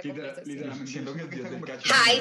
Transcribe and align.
Hi 0.00 0.10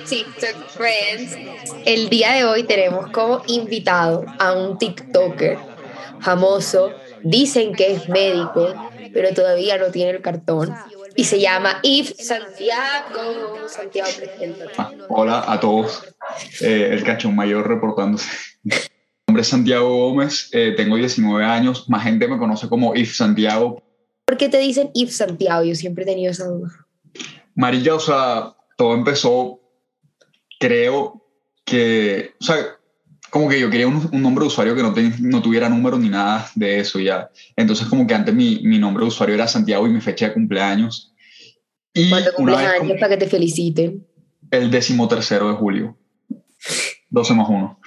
TikTok 0.10 0.68
friends. 0.70 1.38
El 1.86 2.10
día 2.10 2.32
de 2.34 2.44
hoy 2.44 2.64
tenemos 2.64 3.12
como 3.12 3.44
invitado 3.46 4.26
a 4.40 4.54
un 4.54 4.80
TikToker 4.80 5.60
famoso. 6.20 6.92
Dicen 7.22 7.76
que 7.76 7.92
es 7.92 8.10
médico, 8.10 8.74
pero 9.14 9.32
todavía 9.36 9.78
no 9.78 9.92
tiene 9.92 10.10
el 10.10 10.24
cartón. 10.24 10.74
Y 11.16 11.26
se 11.26 11.40
llama 11.40 11.80
Yves 11.84 12.16
Santiago. 12.18 13.68
Santiago, 13.68 14.10
ah, 14.80 14.92
hola 15.10 15.46
a 15.48 15.60
todos. 15.60 16.04
Eh, 16.62 16.90
el 16.92 17.04
cachón 17.04 17.36
mayor 17.36 17.68
reportándose. 17.68 18.28
Mi 18.64 18.74
nombre 19.28 19.44
es 19.44 19.50
Santiago 19.50 20.10
Gómez, 20.10 20.50
eh, 20.52 20.74
tengo 20.76 20.96
19 20.96 21.46
años. 21.46 21.88
Más 21.88 22.04
gente 22.04 22.28
me 22.28 22.40
conoce 22.40 22.68
como 22.70 22.96
Yves 22.96 23.18
Santiago. 23.18 23.84
¿Por 24.26 24.36
qué 24.36 24.50
te 24.50 24.58
dicen 24.58 24.90
Yves 24.96 25.18
Santiago? 25.18 25.64
Yo 25.64 25.76
siempre 25.76 26.06
he 26.06 26.08
tenido 26.08 26.32
esa 26.32 26.46
duda. 26.46 26.87
Marilla, 27.58 27.96
o 27.96 28.00
sea, 28.00 28.56
todo 28.78 28.94
empezó, 28.94 29.60
creo 30.60 31.24
que, 31.66 32.36
o 32.40 32.44
sea, 32.44 32.56
como 33.32 33.50
que 33.50 33.60
yo 33.60 33.70
quería 33.72 33.88
un, 33.88 34.10
nombre 34.22 34.44
de 34.44 34.48
usuario 34.48 34.76
que 34.76 34.84
no, 34.84 34.94
no 35.20 35.42
tuviera 35.42 35.68
número 35.68 35.98
ni 35.98 36.08
nada 36.08 36.50
de 36.54 36.80
eso 36.80 37.00
ya. 37.00 37.32
Entonces 37.56 37.88
como 37.88 38.06
que 38.06 38.14
antes 38.14 38.34
mi, 38.34 38.62
mi, 38.64 38.78
nombre 38.78 39.04
de 39.04 39.08
usuario 39.08 39.34
era 39.34 39.48
Santiago 39.48 39.88
y 39.88 39.90
mi 39.90 40.02
fecha 40.02 40.28
de 40.28 40.34
cumpleaños. 40.36 41.14
Y 41.96 42.12
¿Cuándo 42.12 42.32
cumples 42.34 42.58
años 42.60 42.98
para 43.00 43.10
que 43.10 43.26
te 43.26 43.28
feliciten? 43.28 44.06
El 44.52 44.70
décimo 44.70 45.08
tercero 45.08 45.50
de 45.50 45.56
julio. 45.56 45.98
12 47.10 47.34
más 47.34 47.50
1. 47.50 47.80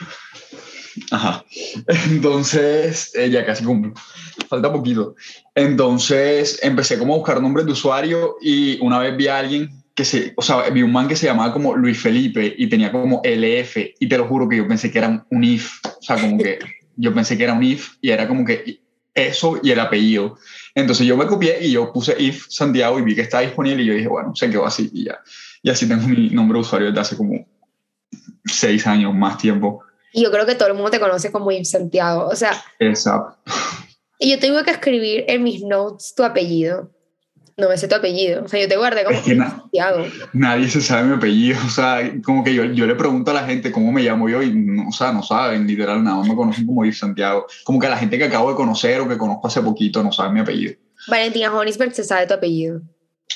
Ajá. 1.11 1.45
Entonces, 2.11 3.12
eh, 3.15 3.30
ya 3.30 3.45
casi 3.45 3.65
cumplo. 3.65 3.93
Falta 4.49 4.73
poquito. 4.73 5.15
Entonces, 5.55 6.59
empecé 6.63 6.99
como 6.99 7.15
a 7.15 7.19
buscar 7.19 7.41
nombres 7.41 7.66
de 7.66 7.73
usuario 7.73 8.37
y 8.41 8.79
una 8.80 8.99
vez 8.99 9.16
vi 9.16 9.29
a 9.29 9.39
alguien 9.39 9.71
que 9.95 10.05
se, 10.05 10.33
o 10.37 10.43
sea, 10.43 10.69
vi 10.71 10.83
un 10.83 10.93
man 10.93 11.09
que 11.09 11.16
se 11.16 11.27
llamaba 11.27 11.53
como 11.53 11.77
Luis 11.77 12.01
Felipe 12.01 12.55
y 12.57 12.69
tenía 12.69 12.91
como 12.91 13.21
LF 13.25 13.77
y 13.99 14.09
te 14.09 14.18
lo 14.18 14.27
juro 14.27 14.49
que 14.49 14.57
yo 14.57 14.66
pensé 14.66 14.91
que 14.91 14.99
era 14.99 15.27
un 15.29 15.45
IF, 15.45 15.73
o 15.85 16.02
sea, 16.02 16.21
como 16.21 16.38
que 16.38 16.59
yo 16.96 17.13
pensé 17.13 17.37
que 17.37 17.45
era 17.45 17.52
un 17.52 17.63
IF 17.63 17.96
y 18.01 18.11
era 18.11 18.27
como 18.27 18.45
que 18.45 18.80
eso 19.15 19.61
y 19.63 19.71
el 19.71 19.80
apellido. 19.80 20.38
Entonces 20.74 21.07
yo 21.07 21.16
me 21.16 21.27
copié 21.27 21.66
y 21.66 21.73
yo 21.73 21.93
puse 21.93 22.15
IF 22.18 22.46
Santiago 22.49 22.99
y 22.99 23.02
vi 23.02 23.15
que 23.15 23.23
estaba 23.23 23.43
disponible 23.43 23.83
y 23.83 23.87
yo 23.87 23.95
dije, 23.95 24.09
bueno, 24.09 24.35
se 24.35 24.51
quedó 24.51 24.66
así 24.66 24.88
y 24.93 25.05
ya. 25.05 25.18
Y 25.63 25.71
así 25.71 25.87
tengo 25.87 26.07
mi 26.07 26.30
nombre 26.30 26.57
de 26.57 26.61
usuario 26.61 26.88
desde 26.88 27.01
hace 27.01 27.16
como 27.16 27.46
seis 28.45 28.87
años, 28.87 29.15
más 29.15 29.38
tiempo. 29.38 29.83
Y 30.13 30.23
yo 30.23 30.30
creo 30.30 30.47
que 30.47 30.55
todo 30.55 30.69
el 30.69 30.75
mundo 30.75 30.91
te 30.91 31.01
conoce 31.01 31.30
como 31.30 31.51
Yves 31.51 31.71
Santiago. 31.71 32.27
O 32.27 32.37
sea. 32.37 32.53
Exacto. 32.79 33.39
Y 34.19 34.30
yo 34.30 34.39
tengo 34.39 34.63
que 34.65 34.71
escribir 34.71 35.25
en 35.29 35.43
mis 35.43 35.63
notes 35.63 36.15
tu 36.15 36.23
apellido. 36.23 36.91
No 37.57 37.69
me 37.69 37.77
sé 37.77 37.89
tu 37.89 37.95
apellido. 37.95 38.45
O 38.45 38.49
sea, 38.49 38.61
yo 38.61 38.69
te 38.69 38.77
guardé 38.77 39.05
como 39.05 39.21
Santiago. 39.21 40.05
Nadie 40.33 40.69
se 40.69 40.80
sabe 40.80 41.09
mi 41.09 41.15
apellido. 41.15 41.59
O 41.67 41.69
sea, 41.69 42.01
como 42.25 42.43
que 42.43 42.55
yo, 42.55 42.65
yo 42.65 42.87
le 42.87 42.95
pregunto 42.95 43.30
a 43.30 43.35
la 43.35 43.45
gente 43.45 43.71
cómo 43.71 43.93
me 43.93 44.02
llamo 44.02 44.29
yo 44.29 44.43
y, 44.43 44.52
no, 44.52 44.89
o 44.89 44.93
sea, 44.93 45.13
no 45.13 45.23
saben 45.23 45.67
literal 45.67 46.02
nada. 46.02 46.23
Me 46.23 46.35
conocen 46.35 46.67
como 46.67 46.85
Yves 46.85 46.99
Santiago. 46.99 47.47
Como 47.65 47.79
que 47.79 47.89
la 47.89 47.99
gente 47.99 48.19
que 48.19 48.24
acabo 48.24 48.51
de 48.51 48.57
conocer 48.57 49.01
o 49.01 49.09
que 49.09 49.19
conozco 49.19 49.47
hace 49.47 49.61
poquito 49.61 50.02
no 50.02 50.11
sabe 50.11 50.33
mi 50.33 50.41
apellido. 50.41 50.74
Valentina 51.09 51.55
Honisberg 51.55 51.95
se 51.95 52.05
sabe 52.05 52.27
tu 52.27 52.35
apellido. 52.35 52.83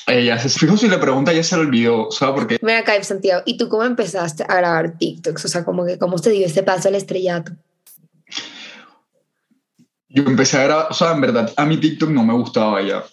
Ella 0.07 0.37
se 0.37 0.49
fijo 0.49 0.77
si 0.77 0.87
le 0.87 0.97
pregunta, 0.97 1.33
ya 1.33 1.43
se 1.43 1.55
lo 1.55 1.63
olvidó, 1.63 2.11
¿sabes 2.11 2.35
por 2.35 2.47
qué? 2.47 2.59
Mira 2.61 2.79
acá, 2.79 3.01
Santiago, 3.03 3.41
¿y 3.45 3.57
tú 3.57 3.69
cómo 3.69 3.83
empezaste 3.83 4.43
a 4.43 4.55
grabar 4.55 4.97
TikToks? 4.97 5.45
O 5.45 5.47
sea, 5.47 5.65
como 5.65 5.85
que, 5.85 5.97
¿cómo 5.97 6.19
te 6.19 6.29
dio 6.29 6.45
este 6.45 6.63
paso 6.63 6.89
al 6.89 6.95
estrellato? 6.95 7.53
Yo 10.09 10.23
empecé 10.23 10.57
a 10.57 10.63
grabar, 10.63 10.87
o 10.91 10.93
sea, 10.93 11.11
en 11.11 11.21
verdad, 11.21 11.51
a 11.57 11.65
mi 11.65 11.77
TikTok 11.77 12.09
no 12.09 12.23
me 12.23 12.33
gustaba 12.33 12.81
ya. 12.81 13.03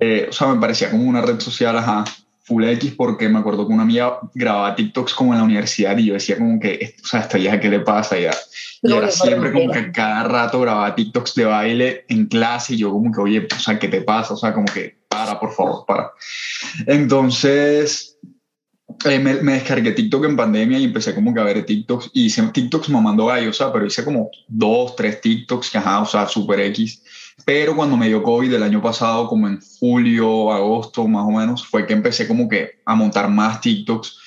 Eh, 0.00 0.26
o 0.28 0.32
sea, 0.32 0.48
me 0.48 0.60
parecía 0.60 0.90
como 0.90 1.04
una 1.04 1.22
red 1.22 1.40
social, 1.40 1.76
ajá, 1.78 2.04
full 2.48 2.64
X, 2.64 2.94
porque 2.96 3.28
me 3.28 3.38
acuerdo 3.38 3.66
que 3.66 3.74
una 3.74 3.82
amiga 3.82 4.18
grababa 4.34 4.74
TikToks 4.74 5.12
como 5.12 5.34
en 5.34 5.38
la 5.38 5.44
universidad 5.44 5.96
y 5.98 6.06
yo 6.06 6.14
decía 6.14 6.38
como 6.38 6.58
que, 6.58 6.94
o 7.02 7.06
sea, 7.06 7.20
esta 7.20 7.36
vieja, 7.36 7.60
¿qué 7.60 7.68
le 7.68 7.80
pasa 7.80 8.18
ya? 8.18 8.34
Y 8.82 8.92
era 8.92 9.10
siempre 9.10 9.52
como 9.52 9.70
que 9.70 9.92
cada 9.92 10.24
rato 10.24 10.60
grababa 10.60 10.94
TikToks 10.94 11.34
de 11.34 11.44
baile 11.44 12.04
en 12.08 12.26
clase 12.26 12.74
y 12.74 12.78
yo 12.78 12.90
como 12.90 13.12
que, 13.12 13.20
oye, 13.20 13.46
o 13.54 13.60
sea, 13.60 13.78
¿qué 13.78 13.88
te 13.88 14.00
pasa? 14.00 14.34
O 14.34 14.36
sea, 14.36 14.54
como 14.54 14.66
que 14.66 14.96
para, 15.08 15.38
por 15.38 15.52
favor, 15.52 15.84
para. 15.86 16.12
Entonces, 16.86 18.18
eh, 19.04 19.18
me, 19.18 19.34
descargué 19.34 19.92
TikTok 19.92 20.24
en 20.24 20.36
pandemia 20.36 20.78
y 20.78 20.84
empecé 20.84 21.14
como 21.14 21.34
que 21.34 21.40
a 21.40 21.44
ver 21.44 21.64
TikToks 21.64 22.10
y 22.14 22.26
hice 22.26 22.42
TikToks 22.42 22.88
mamando 22.88 23.26
gallo, 23.26 23.50
o 23.50 23.52
sea, 23.52 23.72
pero 23.72 23.86
hice 23.86 24.04
como 24.04 24.30
dos, 24.48 24.96
tres 24.96 25.20
TikToks, 25.20 25.70
que 25.70 25.78
ajá, 25.78 26.00
o 26.00 26.06
sea, 26.06 26.26
super 26.26 26.58
X. 26.60 27.02
Pero 27.44 27.74
cuando 27.74 27.96
me 27.96 28.08
dio 28.08 28.22
COVID 28.22 28.52
el 28.52 28.62
año 28.62 28.82
pasado, 28.82 29.28
como 29.28 29.48
en 29.48 29.60
julio, 29.78 30.52
agosto 30.52 31.06
más 31.06 31.24
o 31.24 31.30
menos, 31.30 31.66
fue 31.66 31.86
que 31.86 31.94
empecé 31.94 32.28
como 32.28 32.48
que 32.48 32.80
a 32.84 32.94
montar 32.94 33.30
más 33.30 33.60
TikToks 33.60 34.18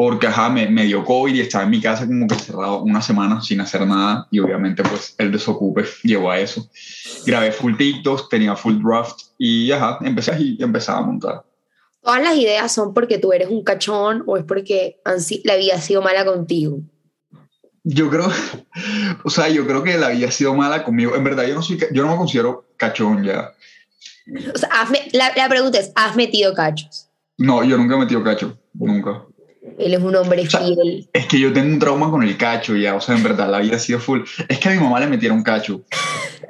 porque 0.00 0.26
ajá, 0.26 0.48
me, 0.48 0.66
me, 0.66 0.84
dio 0.84 1.04
COVID 1.04 1.34
y 1.34 1.40
estaba 1.40 1.64
en 1.64 1.70
mi 1.70 1.78
casa 1.78 2.06
como 2.06 2.26
que 2.26 2.34
cerrado 2.34 2.82
una 2.82 3.02
semana 3.02 3.42
sin 3.42 3.60
hacer 3.60 3.86
nada 3.86 4.26
y 4.30 4.38
obviamente 4.38 4.82
pues 4.82 5.14
el 5.18 5.30
desocupe 5.30 5.84
llevó 6.02 6.30
a 6.30 6.38
eso. 6.40 6.70
Grabé 7.26 7.52
full 7.52 7.76
TikToks, 7.76 8.30
tenía 8.30 8.56
full 8.56 8.80
draft 8.82 9.20
y 9.36 9.70
ajá, 9.70 9.98
empecé 10.00 10.34
y 10.40 10.62
empezaba 10.62 11.00
a 11.00 11.02
montar. 11.02 11.44
¿Todas 12.02 12.22
las 12.22 12.34
ideas 12.34 12.72
son 12.72 12.94
porque 12.94 13.18
tú 13.18 13.34
eres 13.34 13.50
un 13.50 13.62
cachón 13.62 14.24
o 14.26 14.38
es 14.38 14.44
porque 14.44 15.00
la 15.44 15.56
vida 15.56 15.74
ha 15.74 15.80
sido 15.82 16.00
mala 16.00 16.24
contigo? 16.24 16.78
Yo 17.92 18.08
creo, 18.08 18.30
o 19.24 19.30
sea, 19.30 19.48
yo 19.48 19.66
creo 19.66 19.82
que 19.82 19.98
la 19.98 20.10
vida 20.10 20.28
ha 20.28 20.30
sido 20.30 20.54
mala 20.54 20.84
conmigo. 20.84 21.16
En 21.16 21.24
verdad, 21.24 21.44
yo 21.46 21.54
no, 21.54 21.62
soy, 21.62 21.78
yo 21.92 22.04
no 22.04 22.12
me 22.12 22.16
considero 22.16 22.68
cachón 22.76 23.24
ya. 23.24 23.52
O 24.54 24.58
sea, 24.58 24.68
la, 25.12 25.32
la 25.34 25.48
pregunta 25.48 25.78
es, 25.78 25.90
¿has 25.96 26.14
metido 26.14 26.54
cachos? 26.54 27.08
No, 27.36 27.64
yo 27.64 27.76
nunca 27.76 27.96
he 27.96 27.98
metido 27.98 28.22
cacho, 28.22 28.56
nunca. 28.74 29.24
Él 29.78 29.92
es 29.94 30.00
un 30.00 30.16
hombre 30.16 30.46
fiel. 30.46 31.08
Es 31.12 31.26
que 31.26 31.38
yo 31.38 31.52
tengo 31.52 31.68
un 31.68 31.78
trauma 31.78 32.10
con 32.10 32.22
el 32.22 32.36
cacho 32.38 32.76
ya, 32.76 32.94
o 32.94 33.00
sea, 33.00 33.16
en 33.16 33.22
verdad, 33.22 33.50
la 33.50 33.58
vida 33.58 33.76
ha 33.76 33.78
sido 33.78 33.98
full. 34.00 34.22
Es 34.48 34.58
que 34.58 34.68
a 34.68 34.72
mi 34.72 34.78
mamá 34.78 35.00
le 35.00 35.06
metieron 35.06 35.42
cacho. 35.42 35.82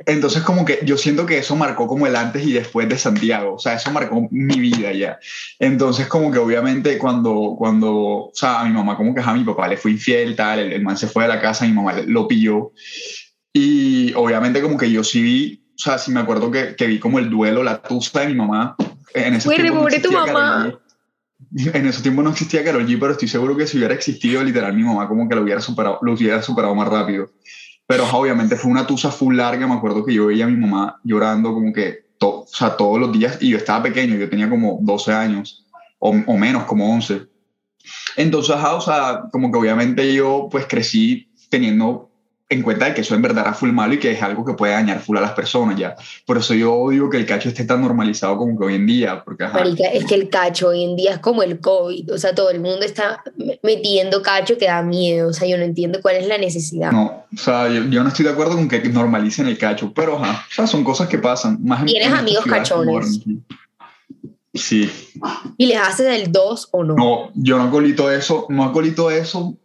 Entonces, 0.06 0.42
como 0.42 0.64
que 0.64 0.80
yo 0.84 0.96
siento 0.96 1.26
que 1.26 1.38
eso 1.38 1.56
marcó 1.56 1.88
como 1.88 2.06
el 2.06 2.14
antes 2.14 2.46
y 2.46 2.52
después 2.52 2.88
de 2.88 2.96
Santiago, 2.96 3.54
o 3.54 3.58
sea, 3.58 3.74
eso 3.74 3.90
marcó 3.90 4.28
mi 4.30 4.60
vida 4.60 4.92
ya. 4.92 5.18
Entonces, 5.58 6.06
como 6.06 6.30
que 6.30 6.38
obviamente 6.38 6.98
cuando, 6.98 7.56
cuando, 7.58 7.92
o 7.92 8.30
sea, 8.32 8.60
a 8.60 8.64
mi 8.64 8.72
mamá 8.72 8.96
como 8.96 9.14
que 9.14 9.20
a 9.20 9.32
mi 9.32 9.44
papá 9.44 9.66
le 9.66 9.76
fue 9.76 9.90
infiel, 9.90 10.36
tal, 10.36 10.60
el, 10.60 10.82
man 10.82 10.96
se 10.96 11.08
fue 11.08 11.24
de 11.24 11.28
la 11.30 11.40
casa, 11.40 11.66
mi 11.66 11.72
mamá 11.72 11.94
lo 12.06 12.28
pilló. 12.28 12.72
Y 13.52 14.12
obviamente 14.14 14.62
como 14.62 14.78
que 14.78 14.90
yo 14.90 15.02
sí 15.02 15.20
vi, 15.20 15.64
o 15.74 15.78
sea, 15.78 15.98
sí 15.98 16.12
me 16.12 16.20
acuerdo 16.20 16.50
que, 16.50 16.76
que 16.76 16.86
vi 16.86 17.00
como 17.00 17.18
el 17.18 17.28
duelo, 17.28 17.64
la 17.64 17.82
tusa 17.82 18.20
de 18.20 18.28
mi 18.28 18.34
mamá. 18.34 18.76
En 19.14 19.34
ese 19.34 19.48
tiempo 19.48 19.80
pobre 19.80 19.98
tu 19.98 20.12
mamá 20.12 20.80
en 21.74 21.86
ese 21.86 22.02
tiempo 22.02 22.22
no 22.22 22.30
existía 22.30 22.64
Carol 22.64 22.86
G, 22.86 22.98
pero 22.98 23.12
estoy 23.12 23.28
seguro 23.28 23.56
que 23.56 23.66
si 23.66 23.78
hubiera 23.78 23.94
existido, 23.94 24.42
literal, 24.42 24.74
mi 24.74 24.82
mamá 24.82 25.08
como 25.08 25.28
que 25.28 25.34
lo 25.34 25.42
hubiera 25.42 25.60
superado, 25.60 25.98
lo 26.02 26.12
hubiera 26.12 26.42
superado 26.42 26.74
más 26.74 26.88
rápido. 26.88 27.30
Pero 27.86 28.08
obviamente 28.12 28.56
fue 28.56 28.70
una 28.70 28.86
tusa 28.86 29.10
full 29.10 29.36
larga, 29.36 29.66
me 29.66 29.74
acuerdo 29.74 30.04
que 30.04 30.14
yo 30.14 30.26
veía 30.26 30.44
a 30.44 30.48
mi 30.48 30.56
mamá 30.56 31.00
llorando 31.02 31.52
como 31.52 31.72
que 31.72 32.10
o 32.22 32.46
sea, 32.46 32.76
todos 32.76 32.98
los 32.98 33.12
días, 33.12 33.38
y 33.40 33.50
yo 33.50 33.56
estaba 33.56 33.84
pequeño, 33.84 34.16
yo 34.16 34.28
tenía 34.28 34.48
como 34.48 34.78
12 34.82 35.12
años, 35.12 35.66
o, 35.98 36.10
o 36.10 36.36
menos, 36.36 36.64
como 36.64 36.92
11. 36.94 37.22
Entonces, 38.16 38.56
o 38.56 38.80
sea, 38.80 39.22
como 39.32 39.50
que 39.50 39.58
obviamente 39.58 40.12
yo 40.14 40.48
pues 40.50 40.66
crecí 40.66 41.30
teniendo 41.48 42.09
en 42.50 42.62
cuenta 42.62 42.86
de 42.86 42.94
que 42.94 43.00
eso 43.02 43.14
en 43.14 43.22
verdad 43.22 43.44
era 43.44 43.54
full 43.54 43.70
malo 43.70 43.94
y 43.94 43.98
que 43.98 44.10
es 44.10 44.20
algo 44.22 44.44
que 44.44 44.54
puede 44.54 44.72
dañar 44.72 45.00
full 45.00 45.16
a 45.16 45.20
las 45.20 45.32
personas 45.32 45.78
ya. 45.78 45.94
Por 46.26 46.36
eso 46.36 46.52
yo 46.52 46.74
odio 46.74 47.08
que 47.08 47.16
el 47.16 47.24
cacho 47.24 47.48
esté 47.48 47.64
tan 47.64 47.80
normalizado 47.80 48.36
como 48.36 48.58
que 48.58 48.64
hoy 48.64 48.74
en 48.74 48.86
día. 48.86 49.22
Porque, 49.24 49.48
es 49.94 50.04
que 50.04 50.14
el 50.16 50.28
cacho 50.28 50.68
hoy 50.68 50.82
en 50.82 50.96
día 50.96 51.12
es 51.12 51.18
como 51.20 51.44
el 51.44 51.60
COVID. 51.60 52.12
O 52.12 52.18
sea, 52.18 52.34
todo 52.34 52.50
el 52.50 52.60
mundo 52.60 52.80
está 52.80 53.22
metiendo 53.62 54.20
cacho 54.20 54.58
que 54.58 54.66
da 54.66 54.82
miedo. 54.82 55.28
O 55.28 55.32
sea, 55.32 55.46
yo 55.46 55.56
no 55.58 55.62
entiendo 55.62 56.00
cuál 56.02 56.16
es 56.16 56.26
la 56.26 56.38
necesidad. 56.38 56.90
No, 56.90 57.24
o 57.32 57.38
sea, 57.38 57.68
yo, 57.68 58.02
no 58.02 58.08
estoy 58.08 58.24
de 58.24 58.32
acuerdo 58.32 58.56
con 58.56 58.68
que 58.68 58.80
normalicen 58.88 59.46
el 59.46 59.56
cacho, 59.56 59.92
pero 59.94 60.16
ajá, 60.16 60.44
o 60.50 60.52
sea, 60.52 60.66
son 60.66 60.82
cosas 60.82 61.08
que 61.08 61.18
pasan. 61.18 61.58
Más 61.62 61.84
¿Tienes 61.84 62.12
amigos 62.12 62.44
cachones? 62.46 63.20
Sí. 64.52 64.90
¿Y 65.56 65.66
les 65.66 65.78
haces 65.78 66.20
el 66.20 66.32
2 66.32 66.68
o 66.72 66.82
no? 66.82 66.96
No, 66.96 67.30
yo 67.34 67.58
no 67.58 67.70
colito 67.70 68.10
eso, 68.10 68.46
no 68.48 68.64
acolito 68.64 69.08
eso 69.08 69.56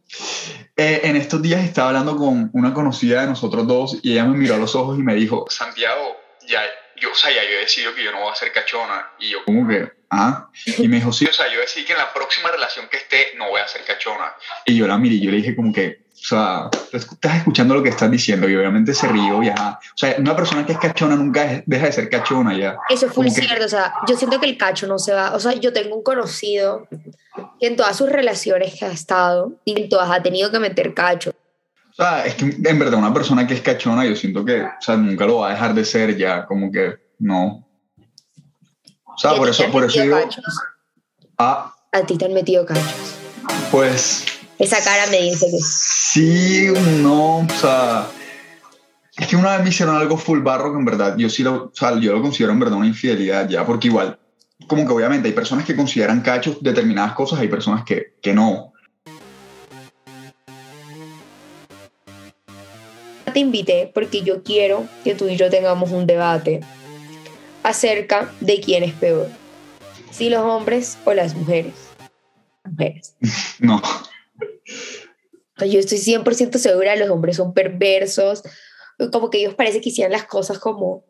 eh, 0.77 1.01
en 1.03 1.15
estos 1.15 1.41
días 1.41 1.63
estaba 1.63 1.89
hablando 1.89 2.17
con 2.17 2.49
una 2.53 2.73
conocida 2.73 3.21
de 3.21 3.27
nosotros 3.27 3.65
dos 3.65 3.99
y 4.01 4.13
ella 4.13 4.25
me 4.25 4.37
miró 4.37 4.55
a 4.55 4.57
los 4.57 4.75
ojos 4.75 4.99
y 4.99 5.03
me 5.03 5.15
dijo, 5.15 5.45
Santiago, 5.49 6.17
ya, 6.47 6.61
yo, 6.97 7.11
o 7.11 7.15
sea, 7.15 7.31
ya 7.31 7.43
yo 7.43 7.57
he 7.57 7.61
decidido 7.61 7.95
que 7.95 8.03
yo 8.03 8.11
no 8.11 8.19
voy 8.19 8.31
a 8.31 8.35
ser 8.35 8.51
cachona. 8.51 9.09
Y 9.19 9.29
yo 9.29 9.45
como 9.45 9.67
que, 9.67 9.89
ah, 10.09 10.49
y 10.77 10.87
me 10.87 10.97
dijo, 10.97 11.13
sí, 11.13 11.25
o 11.25 11.33
sea, 11.33 11.51
yo 11.51 11.59
decidí 11.61 11.85
que 11.85 11.93
en 11.93 11.99
la 11.99 12.13
próxima 12.13 12.51
relación 12.51 12.87
que 12.89 12.97
esté 12.97 13.33
no 13.37 13.49
voy 13.49 13.61
a 13.61 13.67
ser 13.67 13.83
cachona. 13.85 14.33
Y 14.65 14.75
yo 14.75 14.87
la 14.87 14.97
miré 14.97 15.15
y 15.15 15.21
yo 15.21 15.31
le 15.31 15.37
dije 15.37 15.55
como 15.55 15.71
que, 15.71 16.04
o 16.25 16.27
sea, 16.27 16.69
estás 16.91 17.35
escuchando 17.35 17.75
lo 17.75 17.83
que 17.83 17.89
estás 17.89 18.09
diciendo 18.09 18.49
y 18.49 18.55
obviamente 18.55 18.95
se 18.95 19.07
rió 19.07 19.43
ya. 19.43 19.77
O 19.79 19.97
sea, 19.97 20.15
una 20.17 20.35
persona 20.35 20.65
que 20.65 20.71
es 20.71 20.79
cachona 20.79 21.15
nunca 21.15 21.61
deja 21.67 21.85
de 21.85 21.91
ser 21.91 22.09
cachona 22.09 22.57
ya. 22.57 22.79
Eso 22.89 23.07
fue 23.09 23.29
cierto, 23.29 23.63
o 23.63 23.67
sea, 23.67 23.93
yo 24.07 24.17
siento 24.17 24.39
que 24.39 24.47
el 24.47 24.57
cacho 24.57 24.87
no 24.87 24.97
se 24.97 25.13
va, 25.13 25.35
o 25.35 25.39
sea, 25.39 25.53
yo 25.53 25.71
tengo 25.71 25.95
un 25.95 26.01
conocido 26.01 26.87
que 27.59 27.67
en 27.67 27.75
todas 27.75 27.95
sus 27.95 28.09
relaciones 28.09 28.73
que 28.73 28.85
ha 28.85 28.91
estado, 28.91 29.51
y 29.65 29.79
en 29.79 29.87
todas 29.87 30.09
ha 30.09 30.23
tenido 30.23 30.49
que 30.49 30.57
meter 30.57 30.95
cacho. 30.95 31.29
O 31.29 31.93
sea, 31.93 32.25
es 32.25 32.33
que 32.33 32.45
en 32.45 32.79
verdad 32.79 32.97
una 32.97 33.13
persona 33.13 33.45
que 33.45 33.53
es 33.53 33.61
cachona, 33.61 34.03
yo 34.03 34.15
siento 34.15 34.43
que, 34.43 34.63
o 34.63 34.81
sea, 34.81 34.97
nunca 34.97 35.27
lo 35.27 35.37
va 35.37 35.49
a 35.49 35.51
dejar 35.51 35.75
de 35.75 35.85
ser 35.85 36.17
ya, 36.17 36.47
como 36.47 36.71
que 36.71 36.95
no. 37.19 37.67
O 39.03 39.17
sea, 39.17 39.35
por 39.35 39.47
eso, 39.47 39.71
por 39.71 39.83
eso 39.83 40.03
yo... 40.03 40.17
Ah, 41.37 41.71
A 41.91 42.01
ti 42.01 42.17
te 42.17 42.25
han 42.25 42.33
metido 42.33 42.65
cachos. 42.65 43.15
pues 43.69 44.34
Esa 44.57 44.81
cara 44.83 45.07
me 45.11 45.21
dice 45.21 45.47
que 45.51 45.57
sí, 45.59 46.67
no, 47.01 47.39
o 47.39 47.47
sea, 47.59 48.07
es 49.17 49.27
que 49.27 49.35
una 49.35 49.53
vez 49.53 49.63
me 49.63 49.69
hicieron 49.69 49.95
algo 49.95 50.17
full 50.17 50.39
barro 50.39 50.71
que 50.71 50.79
en 50.79 50.85
verdad 50.85 51.15
yo 51.17 51.29
sí 51.29 51.43
lo, 51.43 51.65
o 51.65 51.71
sea, 51.73 51.99
yo 51.99 52.13
lo 52.13 52.21
considero 52.21 52.53
en 52.53 52.59
verdad 52.59 52.77
una 52.77 52.87
infidelidad 52.87 53.49
ya, 53.49 53.65
porque 53.65 53.87
igual, 53.89 54.17
como 54.67 54.85
que 54.85 54.93
obviamente 54.93 55.27
hay 55.27 55.33
personas 55.33 55.65
que 55.65 55.75
consideran 55.75 56.21
cachos 56.21 56.57
determinadas 56.61 57.13
cosas, 57.13 57.39
hay 57.39 57.49
personas 57.49 57.83
que, 57.83 58.13
que 58.21 58.33
no. 58.33 58.73
te 63.35 63.41
invité 63.41 63.91
porque 63.93 64.21
yo 64.21 64.43
quiero 64.43 64.87
que 65.03 65.13
tú 65.13 65.27
y 65.27 65.35
yo 65.35 65.49
tengamos 65.49 65.91
un 65.91 66.07
debate 66.07 66.61
acerca 67.63 68.31
de 68.39 68.61
quién 68.61 68.81
es 68.81 68.93
peor, 68.93 69.27
si 70.09 70.29
los 70.29 70.41
hombres 70.41 70.97
o 71.03 71.13
las 71.13 71.35
mujeres. 71.35 71.73
Mujeres. 72.63 73.13
No. 73.59 73.81
Yo 74.65 75.79
estoy 75.79 75.99
100% 75.99 76.57
segura, 76.57 76.95
los 76.95 77.09
hombres 77.09 77.37
son 77.37 77.53
perversos, 77.53 78.43
como 79.11 79.29
que 79.29 79.39
ellos 79.39 79.55
parece 79.55 79.81
que 79.81 79.89
hicieran 79.89 80.11
las 80.11 80.25
cosas 80.25 80.59
como... 80.59 81.05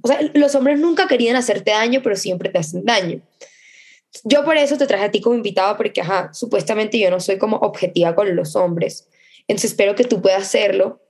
O 0.00 0.08
sea, 0.08 0.18
los 0.34 0.54
hombres 0.54 0.78
nunca 0.78 1.08
querían 1.08 1.36
hacerte 1.36 1.72
daño, 1.72 2.00
pero 2.02 2.16
siempre 2.16 2.50
te 2.50 2.58
hacen 2.58 2.84
daño. 2.84 3.20
Yo 4.24 4.44
por 4.44 4.56
eso 4.56 4.78
te 4.78 4.86
traje 4.86 5.04
a 5.04 5.10
ti 5.10 5.20
como 5.20 5.36
invitado, 5.36 5.76
porque, 5.76 6.00
ajá, 6.00 6.32
supuestamente 6.32 6.98
yo 6.98 7.10
no 7.10 7.20
soy 7.20 7.36
como 7.38 7.56
objetiva 7.58 8.14
con 8.14 8.34
los 8.34 8.56
hombres. 8.56 9.08
Entonces 9.48 9.72
espero 9.72 9.94
que 9.94 10.04
tú 10.04 10.22
puedas 10.22 10.42
hacerlo. 10.42 11.00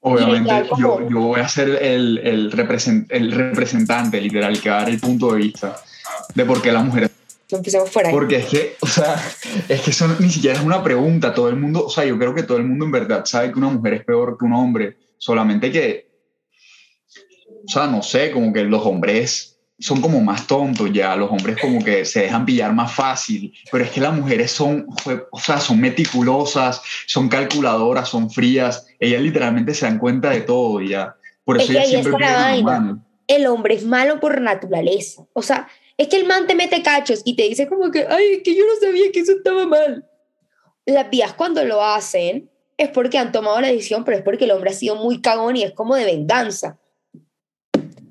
Obviamente 0.00 0.50
yo, 0.78 1.06
yo 1.08 1.20
voy 1.20 1.40
a 1.40 1.48
ser 1.48 1.68
el, 1.82 2.18
el, 2.18 2.52
represent- 2.52 3.06
el 3.10 3.32
representante 3.32 4.20
literal 4.20 4.60
que 4.60 4.70
va 4.70 4.76
a 4.78 4.80
dar 4.80 4.90
el 4.90 4.98
punto 4.98 5.32
de 5.32 5.38
vista 5.38 5.76
de 6.34 6.44
por 6.46 6.62
qué 6.62 6.72
las 6.72 6.84
mujeres 6.84 7.10
Empecemos 7.52 7.90
por 7.90 8.06
ahí. 8.06 8.12
Porque 8.12 8.36
es 8.36 8.46
que, 8.46 8.76
o 8.80 8.86
sea, 8.86 9.14
es 9.68 9.80
que 9.80 9.90
eso 9.90 10.08
ni 10.18 10.30
siquiera 10.30 10.58
es 10.58 10.64
una 10.64 10.82
pregunta. 10.82 11.34
Todo 11.34 11.48
el 11.48 11.56
mundo, 11.56 11.86
o 11.86 11.90
sea, 11.90 12.04
yo 12.04 12.18
creo 12.18 12.34
que 12.34 12.42
todo 12.42 12.58
el 12.58 12.64
mundo 12.64 12.84
en 12.84 12.92
verdad 12.92 13.24
sabe 13.24 13.52
que 13.52 13.58
una 13.58 13.68
mujer 13.68 13.94
es 13.94 14.04
peor 14.04 14.36
que 14.38 14.44
un 14.44 14.52
hombre. 14.52 14.96
Solamente 15.18 15.70
que, 15.70 16.10
o 17.66 17.68
sea, 17.68 17.86
no 17.86 18.02
sé, 18.02 18.30
como 18.30 18.52
que 18.52 18.64
los 18.64 18.84
hombres 18.86 19.58
son 19.78 20.00
como 20.00 20.20
más 20.20 20.46
tontos 20.46 20.92
ya. 20.92 21.16
Los 21.16 21.30
hombres 21.30 21.56
como 21.60 21.82
que 21.82 22.04
se 22.04 22.22
dejan 22.22 22.44
pillar 22.44 22.72
más 22.74 22.92
fácil. 22.92 23.52
Pero 23.72 23.84
es 23.84 23.90
que 23.90 24.00
las 24.00 24.14
mujeres 24.14 24.50
son, 24.50 24.86
o 25.30 25.40
sea, 25.40 25.58
son 25.58 25.80
meticulosas, 25.80 26.82
son 27.06 27.28
calculadoras, 27.28 28.08
son 28.08 28.30
frías. 28.30 28.86
Ellas 28.98 29.22
literalmente 29.22 29.74
se 29.74 29.86
dan 29.86 29.98
cuenta 29.98 30.30
de 30.30 30.42
todo 30.42 30.80
y 30.80 30.90
ya. 30.90 31.16
Por 31.44 31.56
Es 31.56 31.64
eso 31.64 31.72
que 31.72 31.78
ellas 31.78 32.02
siempre 32.02 32.26
la 32.26 32.32
vaina. 32.32 33.04
el 33.26 33.46
hombre 33.46 33.74
es 33.74 33.84
malo 33.84 34.20
por 34.20 34.40
naturaleza. 34.40 35.24
O 35.32 35.42
sea, 35.42 35.68
es 36.00 36.08
que 36.08 36.16
el 36.16 36.26
man 36.26 36.46
te 36.46 36.54
mete 36.54 36.82
cachos 36.82 37.20
y 37.26 37.36
te 37.36 37.42
dice 37.42 37.68
como 37.68 37.90
que, 37.90 38.06
ay, 38.08 38.36
es 38.36 38.42
que 38.42 38.56
yo 38.56 38.64
no 38.64 38.72
sabía 38.80 39.12
que 39.12 39.20
eso 39.20 39.32
estaba 39.32 39.66
mal. 39.66 40.08
Las 40.86 41.10
vías 41.10 41.34
cuando 41.34 41.62
lo 41.62 41.84
hacen 41.84 42.50
es 42.78 42.88
porque 42.88 43.18
han 43.18 43.32
tomado 43.32 43.60
la 43.60 43.68
decisión, 43.68 44.02
pero 44.02 44.16
es 44.16 44.22
porque 44.22 44.46
el 44.46 44.52
hombre 44.52 44.70
ha 44.70 44.72
sido 44.72 44.96
muy 44.96 45.20
cagón 45.20 45.56
y 45.56 45.62
es 45.62 45.72
como 45.72 45.94
de 45.96 46.06
venganza. 46.06 46.78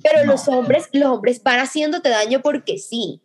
Pero 0.04 0.24
No. 0.24 0.34
los 0.34 0.48
hombres, 0.48 0.88
los 0.94 1.10
hombres 1.10 1.42
van 1.42 1.62
haciéndote 1.62 2.10
daño 2.10 2.42
porque 2.44 2.78
sí. 2.78 3.24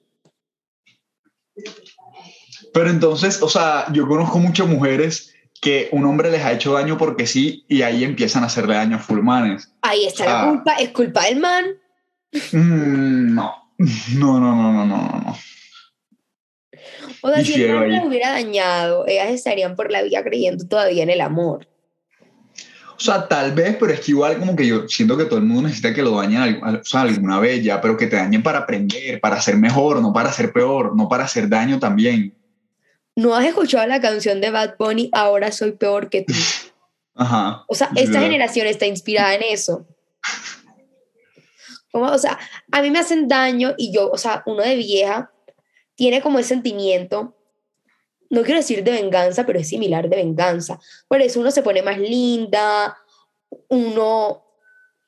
Pero 2.72 2.88
entonces, 2.88 3.42
o 3.42 3.50
sea, 3.50 3.84
yo 3.92 4.08
conozco 4.08 4.38
muchas 4.38 4.66
mujeres 4.66 5.34
que 5.60 5.90
un 5.92 6.06
hombre 6.06 6.30
les 6.30 6.42
ha 6.42 6.52
hecho 6.52 6.72
daño 6.72 6.96
porque 6.96 7.26
sí 7.26 7.66
y 7.68 7.82
ahí 7.82 8.02
empiezan 8.02 8.42
a 8.44 8.46
hacerle 8.46 8.76
daño 8.76 8.96
a 8.96 9.00
fulmanes. 9.00 9.70
Ahí 9.82 10.06
está 10.06 10.24
la 10.24 10.48
culpa, 10.48 10.76
es 10.76 10.88
culpa 10.88 11.26
del 11.26 11.38
man. 11.38 11.66
Mm, 12.52 13.34
no. 13.34 13.63
No, 14.14 14.38
no, 14.40 14.54
no, 14.54 14.72
no, 14.72 14.86
no, 14.86 14.96
no. 15.20 15.36
O 17.22 17.30
sea, 17.30 17.44
si 17.44 17.62
el 17.62 17.90
las 17.90 18.04
hubiera 18.04 18.32
dañado, 18.32 19.06
ellas 19.06 19.30
estarían 19.30 19.76
por 19.76 19.90
la 19.90 20.02
vida 20.02 20.22
creyendo 20.22 20.66
todavía 20.66 21.02
en 21.02 21.10
el 21.10 21.20
amor. 21.20 21.66
O 22.96 23.00
sea, 23.00 23.26
tal 23.26 23.52
vez, 23.52 23.76
pero 23.80 23.92
es 23.92 24.00
que 24.00 24.12
igual 24.12 24.38
como 24.38 24.54
que 24.54 24.66
yo 24.66 24.86
siento 24.88 25.16
que 25.16 25.24
todo 25.24 25.38
el 25.38 25.44
mundo 25.44 25.62
necesita 25.62 25.92
que 25.92 26.02
lo 26.02 26.12
dañen 26.12 26.62
o 26.62 26.84
sea, 26.84 27.00
alguna 27.02 27.40
vez 27.40 27.64
ya, 27.64 27.80
pero 27.80 27.96
que 27.96 28.06
te 28.06 28.16
dañen 28.16 28.42
para 28.42 28.60
aprender, 28.60 29.20
para 29.20 29.40
ser 29.40 29.56
mejor, 29.56 30.00
no 30.00 30.12
para 30.12 30.32
ser 30.32 30.52
peor, 30.52 30.94
no 30.94 31.08
para 31.08 31.24
hacer 31.24 31.48
daño 31.48 31.78
también. 31.78 32.34
¿No 33.16 33.34
has 33.34 33.46
escuchado 33.46 33.86
la 33.86 34.00
canción 34.00 34.40
de 34.40 34.50
Bad 34.50 34.74
Bunny, 34.78 35.08
Ahora 35.12 35.50
soy 35.50 35.72
peor 35.72 36.08
que 36.08 36.22
tú? 36.22 36.34
Ajá. 37.14 37.64
O 37.68 37.74
sea, 37.74 37.90
esta 37.96 38.20
generación 38.20 38.66
está 38.66 38.86
inspirada 38.86 39.34
en 39.34 39.42
eso. 39.50 39.86
O 41.96 42.18
sea, 42.18 42.38
a 42.72 42.82
mí 42.82 42.90
me 42.90 42.98
hacen 42.98 43.28
daño 43.28 43.74
y 43.78 43.92
yo, 43.92 44.10
o 44.10 44.18
sea, 44.18 44.42
uno 44.46 44.62
de 44.62 44.74
vieja 44.74 45.30
tiene 45.94 46.20
como 46.20 46.40
ese 46.40 46.48
sentimiento, 46.50 47.36
no 48.30 48.42
quiero 48.42 48.58
decir 48.58 48.82
de 48.82 48.90
venganza, 48.90 49.46
pero 49.46 49.60
es 49.60 49.68
similar 49.68 50.08
de 50.08 50.16
venganza. 50.16 50.80
Por 51.06 51.22
eso 51.22 51.38
uno 51.38 51.52
se 51.52 51.62
pone 51.62 51.82
más 51.82 51.98
linda, 51.98 52.96
uno, 53.68 54.44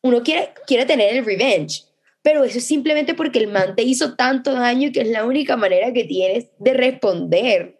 uno 0.02 0.22
quiere, 0.22 0.54
quiere 0.64 0.86
tener 0.86 1.16
el 1.16 1.24
revenge, 1.24 1.82
pero 2.22 2.44
eso 2.44 2.58
es 2.58 2.66
simplemente 2.66 3.14
porque 3.14 3.40
el 3.40 3.48
man 3.48 3.74
te 3.74 3.82
hizo 3.82 4.14
tanto 4.14 4.52
daño 4.52 4.92
que 4.92 5.00
es 5.00 5.08
la 5.08 5.24
única 5.24 5.56
manera 5.56 5.92
que 5.92 6.04
tienes 6.04 6.46
de 6.58 6.72
responder. 6.72 7.75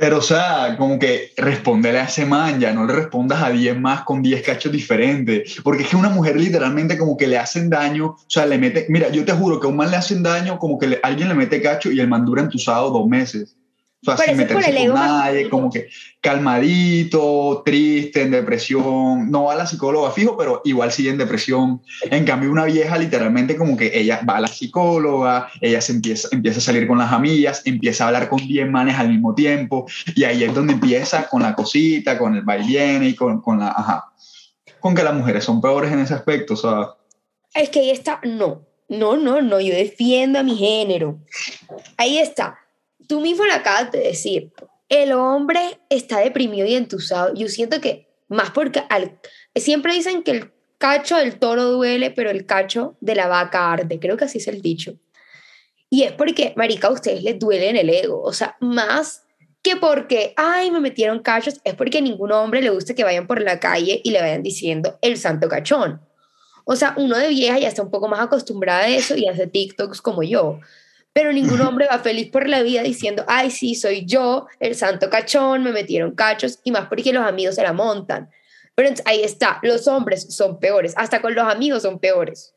Pero, 0.00 0.18
o 0.18 0.22
sea, 0.22 0.76
como 0.78 0.98
que 0.98 1.32
respondele 1.36 1.98
a 1.98 2.04
ese 2.04 2.24
man, 2.24 2.58
ya 2.58 2.72
no 2.72 2.86
le 2.86 2.94
respondas 2.94 3.42
a 3.42 3.50
10 3.50 3.78
más 3.78 4.02
con 4.02 4.22
10 4.22 4.42
cachos 4.42 4.72
diferentes. 4.72 5.60
Porque 5.62 5.82
es 5.82 5.90
que 5.90 5.96
una 5.96 6.08
mujer 6.08 6.40
literalmente 6.40 6.96
como 6.96 7.18
que 7.18 7.26
le 7.26 7.36
hacen 7.36 7.68
daño, 7.68 8.06
o 8.06 8.24
sea, 8.26 8.46
le 8.46 8.56
mete, 8.56 8.86
mira, 8.88 9.10
yo 9.10 9.26
te 9.26 9.32
juro 9.32 9.60
que 9.60 9.66
a 9.66 9.70
un 9.70 9.76
man 9.76 9.90
le 9.90 9.98
hacen 9.98 10.22
daño 10.22 10.58
como 10.58 10.78
que 10.78 10.98
alguien 11.02 11.28
le 11.28 11.34
mete 11.34 11.60
cacho 11.60 11.92
y 11.92 12.00
el 12.00 12.08
man 12.08 12.24
dura 12.24 12.40
entusado 12.40 12.90
dos 12.90 13.06
meses. 13.06 13.56
O 14.02 14.16
sea, 14.16 14.16
Pero 14.16 14.32
sin 14.32 14.40
es 14.40 14.46
por 14.46 14.56
meterse 14.56 14.70
el 14.70 14.76
con 14.76 14.84
ego 14.84 14.94
nadie, 14.94 15.44
masculino. 15.44 15.50
como 15.50 15.70
que 15.70 15.88
calmadito, 16.22 17.62
triste, 17.66 18.22
en 18.22 18.30
depresión. 18.30 19.30
No 19.30 19.44
va 19.44 19.52
a 19.52 19.56
la 19.56 19.66
psicóloga 19.66 20.10
fijo, 20.10 20.38
pero 20.38 20.62
igual 20.64 20.90
sigue 20.90 21.10
en 21.10 21.18
depresión. 21.18 21.82
En 22.04 22.24
cambio, 22.24 22.50
una 22.50 22.64
vieja 22.64 22.96
literalmente 22.96 23.56
como 23.56 23.76
que 23.76 23.90
ella 23.98 24.22
va 24.28 24.38
a 24.38 24.40
la 24.40 24.48
psicóloga, 24.48 25.50
ella 25.60 25.82
se 25.82 25.92
empieza, 25.92 26.28
empieza 26.32 26.58
a 26.58 26.62
salir 26.62 26.86
con 26.86 26.96
las 26.96 27.12
amigas, 27.12 27.60
empieza 27.66 28.04
a 28.04 28.06
hablar 28.08 28.30
con 28.30 28.38
10 28.38 28.70
manes 28.70 28.96
al 28.98 29.10
mismo 29.10 29.34
tiempo 29.34 29.86
y 30.14 30.24
ahí 30.24 30.44
es 30.44 30.54
donde 30.54 30.72
empieza 30.72 31.28
con 31.28 31.42
la 31.42 31.54
cosita, 31.54 32.16
con 32.16 32.34
el 32.34 32.42
bailén 32.42 33.04
y 33.04 33.14
con, 33.14 33.42
con 33.42 33.58
la... 33.58 33.68
Ajá. 33.68 34.06
Con 34.80 34.94
que 34.94 35.02
las 35.02 35.12
mujeres 35.12 35.44
son 35.44 35.60
peores 35.60 35.92
en 35.92 35.98
ese 36.00 36.14
aspecto, 36.14 36.54
o 36.54 36.56
sea... 36.56 36.94
Es 37.52 37.68
que 37.68 37.80
ahí 37.80 37.90
está, 37.90 38.20
no, 38.24 38.62
no, 38.88 39.16
no, 39.16 39.42
no, 39.42 39.60
yo 39.60 39.74
defiendo 39.74 40.38
a 40.38 40.42
mi 40.42 40.56
género. 40.56 41.18
Ahí 41.98 42.18
está. 42.18 42.59
Tú 43.10 43.20
mismo 43.20 43.44
lo 43.44 43.52
acabas 43.52 43.90
de 43.90 43.98
decir. 43.98 44.52
El 44.88 45.10
hombre 45.10 45.80
está 45.88 46.20
deprimido 46.20 46.64
y 46.64 46.76
entusado. 46.76 47.34
Yo 47.34 47.48
siento 47.48 47.80
que 47.80 48.06
más 48.28 48.52
porque 48.52 48.84
al, 48.88 49.18
siempre 49.56 49.94
dicen 49.94 50.22
que 50.22 50.30
el 50.30 50.52
cacho 50.78 51.16
del 51.16 51.40
toro 51.40 51.64
duele, 51.64 52.12
pero 52.12 52.30
el 52.30 52.46
cacho 52.46 52.96
de 53.00 53.16
la 53.16 53.26
vaca 53.26 53.72
arde. 53.72 53.98
Creo 53.98 54.16
que 54.16 54.26
así 54.26 54.38
es 54.38 54.46
el 54.46 54.62
dicho. 54.62 54.94
Y 55.88 56.04
es 56.04 56.12
porque, 56.12 56.54
marica, 56.54 56.86
a 56.86 56.92
ustedes 56.92 57.24
les 57.24 57.36
duele 57.36 57.70
en 57.70 57.78
el 57.78 57.90
ego. 57.90 58.22
O 58.22 58.32
sea, 58.32 58.56
más 58.60 59.24
que 59.60 59.74
porque, 59.74 60.32
ay, 60.36 60.70
me 60.70 60.78
metieron 60.78 61.18
cachos, 61.18 61.60
es 61.64 61.74
porque 61.74 62.00
ningún 62.00 62.30
hombre 62.30 62.62
le 62.62 62.70
gusta 62.70 62.94
que 62.94 63.02
vayan 63.02 63.26
por 63.26 63.42
la 63.42 63.58
calle 63.58 64.00
y 64.04 64.12
le 64.12 64.20
vayan 64.20 64.44
diciendo 64.44 65.00
el 65.02 65.16
santo 65.16 65.48
cachón. 65.48 66.00
O 66.64 66.76
sea, 66.76 66.94
uno 66.96 67.18
de 67.18 67.26
vieja 67.26 67.58
ya 67.58 67.66
está 67.66 67.82
un 67.82 67.90
poco 67.90 68.06
más 68.06 68.20
acostumbrada 68.20 68.82
a 68.82 68.88
eso 68.88 69.16
y 69.16 69.26
hace 69.26 69.48
TikToks 69.48 70.00
como 70.00 70.22
yo. 70.22 70.60
Pero 71.12 71.32
ningún 71.32 71.60
hombre 71.62 71.86
va 71.90 71.98
feliz 71.98 72.30
por 72.30 72.48
la 72.48 72.62
vida 72.62 72.82
diciendo, 72.82 73.24
ay, 73.26 73.50
sí, 73.50 73.74
soy 73.74 74.04
yo, 74.06 74.46
el 74.58 74.74
santo 74.74 75.10
cachón, 75.10 75.62
me 75.62 75.72
metieron 75.72 76.14
cachos, 76.14 76.60
y 76.64 76.70
más 76.70 76.86
porque 76.86 77.12
los 77.12 77.24
amigos 77.24 77.56
se 77.56 77.62
la 77.62 77.72
montan. 77.72 78.30
Pero 78.74 78.94
ahí 79.04 79.22
está, 79.22 79.58
los 79.62 79.86
hombres 79.88 80.34
son 80.34 80.58
peores, 80.58 80.94
hasta 80.96 81.20
con 81.20 81.34
los 81.34 81.44
amigos 81.44 81.82
son 81.82 81.98
peores. 81.98 82.54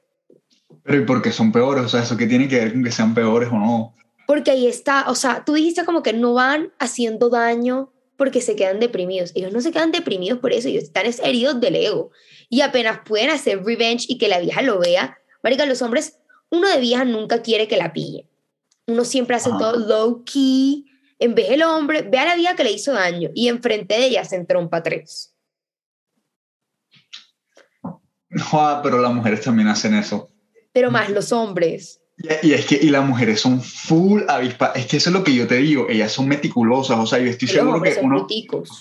Pero 0.84 1.02
¿y 1.02 1.06
por 1.06 1.22
qué 1.22 1.32
son 1.32 1.52
peores? 1.52 1.84
O 1.86 1.90
sea, 1.90 2.02
¿eso 2.02 2.18
qué 2.18 2.28
tiene 2.28 2.48
que 2.48 2.60
ver 2.60 2.74
con 2.74 2.84
que 2.84 2.92
sean 2.92 3.14
peores 3.14 3.50
o 3.50 3.56
no? 3.56 3.96
Porque 4.28 4.52
ahí 4.52 4.68
está, 4.68 5.10
o 5.10 5.16
sea, 5.16 5.44
tú 5.46 5.54
dijiste 5.54 5.86
como 5.86 6.02
que 6.02 6.14
no 6.14 6.34
van 6.34 6.72
haciendo 6.80 7.30
daño 7.30 7.92
porque 8.18 8.42
se 8.42 8.56
quedan 8.56 8.80
deprimidos. 8.80 9.32
Ellos 9.36 9.52
no 9.52 9.62
se 9.62 9.72
quedan 9.72 9.92
deprimidos 9.92 10.40
por 10.40 10.54
eso, 10.54 10.68
ellos 10.68 10.84
están 10.84 11.06
heridos 11.24 11.60
del 11.60 11.76
ego. 11.76 12.12
Y 12.50 12.62
apenas 12.62 13.00
pueden 13.06 13.30
hacer 13.30 13.64
revenge 13.64 14.06
y 14.08 14.18
que 14.18 14.28
la 14.28 14.40
vieja 14.40 14.62
lo 14.62 14.80
vea, 14.80 15.18
marica, 15.42 15.66
los 15.66 15.82
hombres, 15.82 16.20
uno 16.50 16.68
de 16.70 16.80
vieja 16.80 17.04
nunca 17.04 17.42
quiere 17.42 17.68
que 17.68 17.78
la 17.78 17.92
pille. 17.94 18.28
Uno 18.88 19.06
siempre 19.06 19.36
hace 19.36 19.50
Ajá. 19.50 19.60
todo 19.60 19.78
low 19.78 20.24
key. 20.26 20.86
En 21.20 21.36
vez 21.36 21.52
el 21.52 21.64
hombre, 21.64 22.02
ve 22.02 22.18
a 22.18 22.26
la 22.26 22.36
vieja 22.36 22.56
que 22.56 22.64
le 22.64 22.72
hizo 22.72 22.92
daño 22.92 23.30
y 23.34 23.48
enfrente 23.48 23.96
de 23.96 24.06
ella 24.08 24.26
se 24.26 24.36
entrompa 24.36 24.84
tres. 24.84 25.34
Joder, 28.42 28.80
pero 28.84 29.00
las 29.00 29.14
mujeres 29.14 29.42
también 29.42 29.68
hacen 29.68 29.94
eso. 29.94 30.30
Pero 30.72 30.90
más 30.90 31.10
los 31.10 31.32
hombres. 31.32 32.02
Y, 32.18 32.48
y 32.48 32.54
es 32.54 32.66
que 32.66 32.76
y 32.76 32.90
las 32.90 33.06
mujeres 33.06 33.40
son 33.40 33.62
full 33.62 34.24
avispas. 34.28 34.76
Es 34.76 34.88
que 34.88 34.98
eso 34.98 35.12
es 35.12 35.14
lo 35.14 35.24
que 35.24 35.34
yo 35.34 35.48
te 35.48 35.58
digo. 35.58 35.88
Ellas 35.88 36.12
son 36.12 36.28
meticulosas. 36.28 36.98
O 37.00 37.06
sea, 37.06 37.20
yo 37.20 37.30
estoy 37.30 37.48
seguro 37.48 37.82
que 37.82 38.00
uno, 38.02 38.28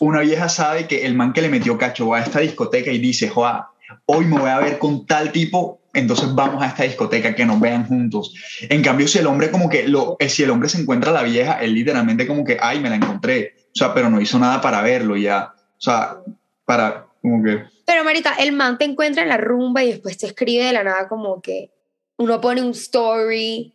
una 0.01 0.21
vieja 0.21 0.49
sabe 0.49 0.89
que 0.89 1.05
el 1.05 1.15
man 1.15 1.33
que 1.33 1.43
le 1.43 1.49
metió 1.49 1.77
cacho 1.77 2.09
va 2.09 2.19
a 2.19 2.23
esta 2.23 2.41
discoteca 2.41 2.91
y 2.91 2.99
dice, 2.99 3.29
joa, 3.29 3.73
hoy 4.07 4.25
me 4.25 4.39
voy 4.39 4.51
a 4.51 4.59
ver 4.59 4.79
con 4.79 5.07
tal 5.07 5.33
tipo 5.33 5.82
entonces 5.95 6.35
vamos 6.35 6.63
a 6.63 6.69
esta 6.69 6.85
discoteca, 6.85 7.35
que 7.35 7.45
nos 7.45 7.61
vean 7.61 7.87
juntos. 7.87 8.35
En 8.63 8.83
cambio, 8.83 9.07
si 9.09 9.19
el 9.19 9.27
hombre 9.27 9.51
como 9.51 9.69
que, 9.69 9.87
lo, 9.87 10.17
eh, 10.19 10.29
si 10.29 10.43
el 10.43 10.51
hombre 10.51 10.69
se 10.69 10.81
encuentra 10.81 11.11
a 11.11 11.15
la 11.15 11.23
vieja, 11.23 11.61
él 11.61 11.75
literalmente 11.75 12.27
como 12.27 12.45
que, 12.45 12.59
ay, 12.61 12.81
me 12.81 12.89
la 12.89 12.97
encontré. 12.97 13.55
O 13.67 13.75
sea, 13.75 13.93
pero 13.93 14.09
no 14.09 14.21
hizo 14.21 14.39
nada 14.39 14.61
para 14.61 14.83
verlo 14.83 15.17
ya. 15.17 15.55
O 15.57 15.81
sea, 15.81 16.19
para, 16.65 17.07
como 17.21 17.43
que... 17.45 17.65
Pero, 17.85 18.05
Marita, 18.05 18.35
el 18.35 18.53
man 18.53 18.79
te 18.79 18.85
encuentra 18.85 19.23
en 19.23 19.29
la 19.29 19.37
rumba 19.37 19.83
y 19.83 19.89
después 19.93 20.17
te 20.17 20.27
escribe 20.27 20.65
de 20.65 20.73
la 20.73 20.85
nada 20.85 21.09
como 21.09 21.43
que 21.43 21.71
uno 22.17 22.41
pone 22.41 22.63
un 22.63 22.71
story 22.71 23.75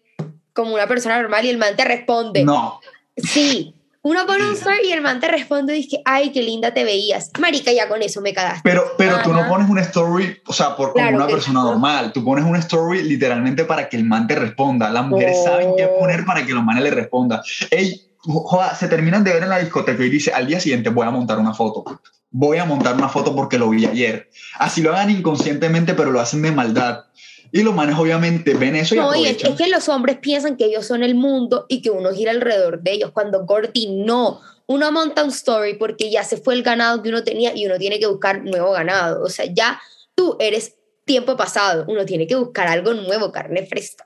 como 0.54 0.74
una 0.74 0.88
persona 0.88 1.22
normal 1.22 1.46
y 1.46 1.50
el 1.50 1.58
man 1.58 1.76
te 1.76 1.86
responde. 1.86 2.44
No. 2.44 2.80
Sí, 3.16 3.76
uno 4.08 4.26
pone 4.26 4.48
un 4.48 4.54
story 4.54 4.88
y 4.88 4.92
el 4.94 5.02
man 5.02 5.20
te 5.20 5.28
responde 5.28 5.76
y 5.76 5.84
dice, 5.84 6.02
ay, 6.06 6.32
qué 6.32 6.42
linda 6.42 6.74
te 6.74 6.86
veías. 6.86 7.30
Marica, 7.40 7.74
ya 7.74 7.90
con 7.90 8.02
eso 8.02 8.22
me 8.22 8.34
cagaste. 8.34 8.62
Pero, 8.64 8.94
pero 8.98 9.22
tú 9.22 9.34
no 9.34 9.46
pones 9.50 9.70
un 9.70 9.80
story, 9.80 10.38
o 10.46 10.54
sea, 10.54 10.78
por, 10.78 10.94
como 10.94 11.10
una 11.10 11.28
persona 11.28 11.62
normal. 11.62 12.14
Tú 12.14 12.24
pones 12.24 12.46
un 12.46 12.56
story 12.56 13.04
literalmente 13.04 13.66
para 13.66 13.90
que 13.90 13.98
el 13.98 14.06
man 14.06 14.26
te 14.26 14.36
responda. 14.36 14.90
Las 14.90 15.06
mujeres 15.06 15.44
saben 15.44 15.74
qué 15.76 15.88
poner 15.88 16.24
para 16.24 16.46
que 16.46 16.54
los 16.54 16.64
manes 16.64 16.84
le 16.84 16.92
respondan. 16.92 17.42
Ey, 17.70 18.02
joda, 18.20 18.74
se 18.76 18.88
terminan 18.88 19.26
de 19.26 19.34
ver 19.34 19.44
en 19.44 19.50
la 19.50 19.60
discoteca 19.60 20.02
y 20.02 20.10
dice, 20.10 20.32
al 20.32 20.48
día 20.48 20.62
siguiente 20.62 20.90
voy 20.90 21.06
a 21.06 21.12
montar 21.12 21.38
una 21.38 21.54
foto. 21.54 21.84
Voy 22.32 22.60
a 22.60 22.66
montar 22.66 22.96
una 22.96 23.10
foto 23.10 23.36
porque 23.36 23.58
lo 23.58 23.70
vi 23.70 23.86
ayer. 23.86 24.30
Así 24.58 24.82
lo 24.82 24.92
hagan 24.92 25.10
inconscientemente, 25.10 25.96
pero 25.96 26.12
lo 26.12 26.22
hacen 26.22 26.42
de 26.42 26.52
maldad. 26.52 27.04
Y 27.52 27.64
los 27.64 27.74
manes 27.74 27.98
obviamente 27.98 28.54
ven 28.54 28.76
eso 28.76 28.96
y 28.96 28.98
No, 28.98 29.14
es, 29.14 29.38
que 29.38 29.68
los 29.68 29.88
hombres 29.90 30.18
piensan 30.18 30.58
que 30.58 30.66
ellos 30.66 30.86
son 30.86 31.04
el 31.04 31.16
mundo 31.16 31.66
y 31.70 31.82
que 31.82 31.90
uno 31.90 32.12
gira 32.12 32.32
alrededor 32.32 32.82
de 32.82 32.94
ellos, 32.94 33.12
cuando 33.12 33.46
Gordy 33.46 33.88
no. 33.88 34.42
Uno 34.66 34.92
monta 34.92 35.24
un 35.24 35.30
story 35.30 35.76
porque 35.76 36.12
ya 36.12 36.24
se 36.24 36.38
fue 36.38 36.54
el 36.54 36.64
ganado 36.64 37.02
que 37.02 37.10
uno 37.10 37.24
tenía 37.24 37.56
y 37.56 37.66
uno 37.66 37.78
tiene 37.78 38.00
que 38.00 38.08
buscar 38.08 38.44
nuevo 38.44 38.72
ganado. 38.72 39.24
O 39.24 39.30
sea, 39.30 39.46
ya 39.46 39.80
tú 40.14 40.36
eres 40.40 40.76
tiempo 41.06 41.38
pasado, 41.38 41.86
uno 41.88 42.06
tiene 42.06 42.28
que 42.28 42.36
buscar 42.36 42.68
algo 42.68 42.94
nuevo, 42.94 43.32
carne 43.32 43.66
fresca. 43.66 44.06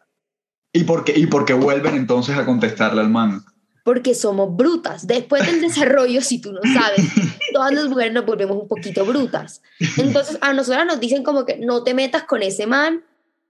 ¿Y 0.74 0.84
por 0.84 1.04
qué, 1.04 1.14
y 1.18 1.26
por 1.26 1.46
qué 1.46 1.54
vuelven 1.54 1.96
entonces 1.96 2.38
a 2.38 2.46
contestarle 2.46 3.02
al 3.02 3.10
man? 3.10 3.44
Porque 3.84 4.14
somos 4.14 4.56
brutas. 4.56 5.08
Después 5.08 5.46
del 5.46 5.60
desarrollo, 5.60 6.22
si 6.22 6.40
tú 6.40 6.54
no 6.54 6.62
sabes, 6.74 7.06
todas 7.54 7.74
las 7.74 7.86
mujeres 7.86 8.14
nos 8.14 8.26
volvemos 8.26 8.58
un 8.58 8.68
poquito 8.68 9.04
brutas. 9.04 9.62
Entonces, 9.98 10.38
a 10.42 10.54
nosotras 10.54 10.86
nos 10.86 11.00
dicen 11.00 11.24
como 11.24 11.46
que 11.46 11.58
no 11.58 11.84
te 11.84 11.94
metas 11.94 12.24
con 12.24 12.44
ese 12.44 12.68
man, 12.68 13.04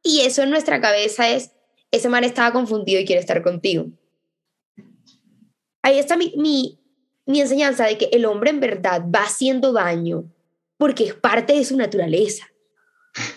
y 0.03 0.21
eso 0.21 0.43
en 0.43 0.49
nuestra 0.49 0.81
cabeza 0.81 1.29
es, 1.29 1.51
ese 1.91 2.09
man 2.09 2.23
estaba 2.23 2.51
confundido 2.51 2.99
y 2.99 3.05
quiere 3.05 3.21
estar 3.21 3.41
contigo. 3.41 3.87
Ahí 5.83 5.99
está 5.99 6.17
mi, 6.17 6.33
mi, 6.37 6.79
mi 7.25 7.41
enseñanza 7.41 7.85
de 7.85 7.97
que 7.97 8.09
el 8.11 8.25
hombre 8.25 8.49
en 8.49 8.59
verdad 8.59 9.03
va 9.13 9.23
haciendo 9.23 9.73
daño 9.73 10.25
porque 10.77 11.05
es 11.05 11.13
parte 11.13 11.53
de 11.53 11.65
su 11.65 11.77
naturaleza. 11.77 12.47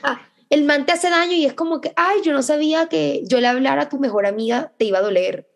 Ah, 0.03 0.21
el 0.51 0.65
man 0.65 0.87
te 0.87 0.93
hace 0.93 1.11
daño 1.11 1.33
y 1.33 1.45
es 1.45 1.53
como 1.53 1.81
que, 1.81 1.93
ay, 1.97 2.21
yo 2.25 2.33
no 2.33 2.43
sabía 2.43 2.89
que 2.89 3.23
yo 3.27 3.41
le 3.41 3.49
hablara 3.49 3.83
a 3.83 3.89
tu 3.89 3.99
mejor 3.99 4.27
amiga, 4.27 4.73
te 4.79 4.85
iba 4.85 4.99
a 4.99 5.03
doler. 5.03 5.49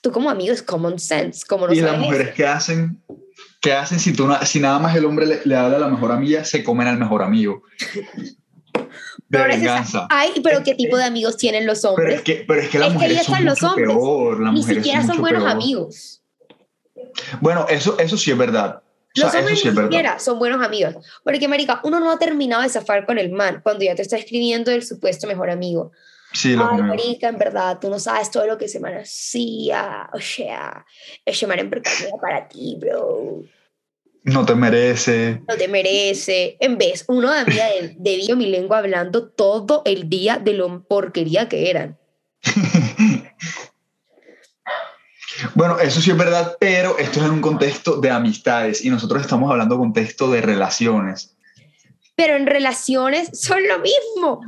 Tú 0.00 0.12
como 0.12 0.30
amigo 0.30 0.52
es 0.52 0.62
common 0.62 0.98
sense. 0.98 1.44
Como 1.46 1.66
no 1.66 1.72
y 1.72 1.80
las 1.80 1.98
mujeres 1.98 2.34
que 2.34 2.46
hacen, 2.46 3.02
¿qué 3.60 3.72
hacen 3.72 3.98
si, 3.98 4.12
tú 4.12 4.28
si 4.46 4.60
nada 4.60 4.78
más 4.78 4.96
el 4.96 5.04
hombre 5.04 5.26
le, 5.26 5.40
le 5.44 5.56
habla 5.56 5.76
a 5.76 5.80
la 5.80 5.88
mejor 5.88 6.12
amiga, 6.12 6.44
se 6.44 6.62
comen 6.62 6.86
al 6.86 6.98
mejor 6.98 7.22
amigo? 7.22 7.62
De 9.28 9.44
venganza. 9.44 10.06
Ay, 10.10 10.32
pero 10.42 10.62
¿qué 10.62 10.74
tipo 10.74 10.96
de 10.96 11.04
amigos 11.04 11.36
tienen 11.36 11.66
los 11.66 11.84
hombres? 11.84 12.06
Pero 12.06 12.16
es 12.16 12.22
que, 12.22 12.44
pero 12.46 12.60
es 12.60 12.68
que 12.68 12.78
las 12.78 12.92
mujeres 12.92 13.24
son 13.24 13.44
los 13.44 13.62
hombres. 13.62 13.86
peor. 13.88 14.40
Las 14.40 14.52
Ni 14.52 14.62
siquiera 14.62 15.06
son, 15.06 15.18
buenos 15.18 15.44
amigos. 15.44 16.22
Bueno, 17.40 17.66
eso, 17.68 17.98
eso 17.98 18.16
sí 18.16 18.30
es 18.30 18.38
verdad. 18.38 18.82
los 19.14 19.34
hombres 19.34 19.64
ni 19.64 19.72
siquiera 19.72 20.18
son 20.18 20.38
buenos 20.38 20.64
amigos. 20.64 20.94
Porque, 21.24 21.46
marica, 21.46 21.80
uno 21.84 22.00
no 22.00 22.10
ha 22.10 22.18
terminado 22.18 22.62
de 22.62 22.68
zafar 22.68 23.04
con 23.06 23.18
el 23.18 23.30
man 23.30 23.60
cuando 23.62 23.84
ya 23.84 23.94
te 23.94 24.02
está 24.02 24.16
escribiendo 24.16 24.70
el 24.70 24.82
supuesto 24.82 25.26
mejor 25.26 25.50
amigo. 25.50 25.92
Sí, 26.32 26.54
Ay, 26.58 26.82
marica, 26.82 27.28
en 27.28 27.38
verdad, 27.38 27.78
tú 27.80 27.88
no 27.88 27.98
sabes 27.98 28.30
todo 28.30 28.46
lo 28.46 28.58
que 28.58 28.66
ese 28.66 28.80
man 28.80 28.94
hacía. 28.94 30.08
O 30.12 30.20
sea, 30.20 30.84
ese 31.24 31.46
man 31.46 31.58
en 31.58 31.70
verdad 31.70 31.92
era 32.00 32.16
para 32.18 32.48
ti, 32.48 32.76
bro. 32.78 33.42
No 34.24 34.44
te 34.44 34.54
merece. 34.54 35.42
No 35.48 35.56
te 35.56 35.68
merece. 35.68 36.56
En 36.60 36.76
vez, 36.78 37.04
uno 37.08 37.32
de 37.32 37.44
mí 37.44 37.54
de 37.98 38.36
mi 38.36 38.46
lengua 38.46 38.78
hablando 38.78 39.28
todo 39.28 39.82
el 39.84 40.08
día 40.08 40.38
de 40.38 40.52
lo 40.52 40.82
porquería 40.84 41.48
que 41.48 41.70
eran. 41.70 41.98
bueno, 45.54 45.78
eso 45.78 46.00
sí 46.00 46.10
es 46.10 46.16
verdad, 46.16 46.56
pero 46.60 46.98
esto 46.98 47.20
es 47.20 47.26
en 47.26 47.32
un 47.32 47.40
contexto 47.40 48.00
de 48.00 48.10
amistades 48.10 48.84
y 48.84 48.90
nosotros 48.90 49.22
estamos 49.22 49.50
hablando 49.50 49.78
contexto 49.78 50.30
de 50.30 50.40
relaciones. 50.40 51.34
Pero 52.16 52.36
en 52.36 52.46
relaciones 52.46 53.30
son 53.32 53.66
lo 53.68 53.78
mismo. 53.78 54.40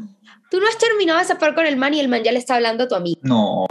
Tú 0.50 0.58
no 0.58 0.66
has 0.66 0.78
terminado 0.78 1.20
de 1.20 1.24
zapar 1.24 1.54
con 1.54 1.64
el 1.66 1.76
man 1.76 1.94
y 1.94 2.00
el 2.00 2.08
man 2.08 2.24
ya 2.24 2.32
le 2.32 2.38
está 2.38 2.56
hablando 2.56 2.84
a 2.84 2.88
tu 2.88 2.96
amigo. 2.96 3.20
No. 3.22 3.66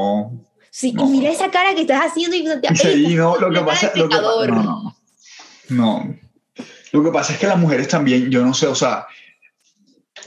Sí, 0.72 0.94
y 0.98 1.04
mira 1.04 1.30
esa 1.30 1.52
cara 1.52 1.76
que 1.76 1.82
estás 1.82 2.06
haciendo 2.06 2.36
y 2.38 2.46
sí, 2.76 3.16
no, 3.16 3.38
lo 3.38 3.52
que 3.52 3.60
pasa, 3.66 3.92
lo 3.96 4.08
que, 4.08 4.16
no, 4.16 4.64
no. 4.64 4.99
No. 5.70 6.16
Lo 6.92 7.04
que 7.04 7.12
pasa 7.12 7.34
es 7.34 7.40
que 7.40 7.48
las 7.48 7.58
mujeres 7.58 7.88
también, 7.88 8.30
yo 8.30 8.44
no 8.44 8.54
sé, 8.54 8.68
o 8.68 8.76
sea, 8.76 9.08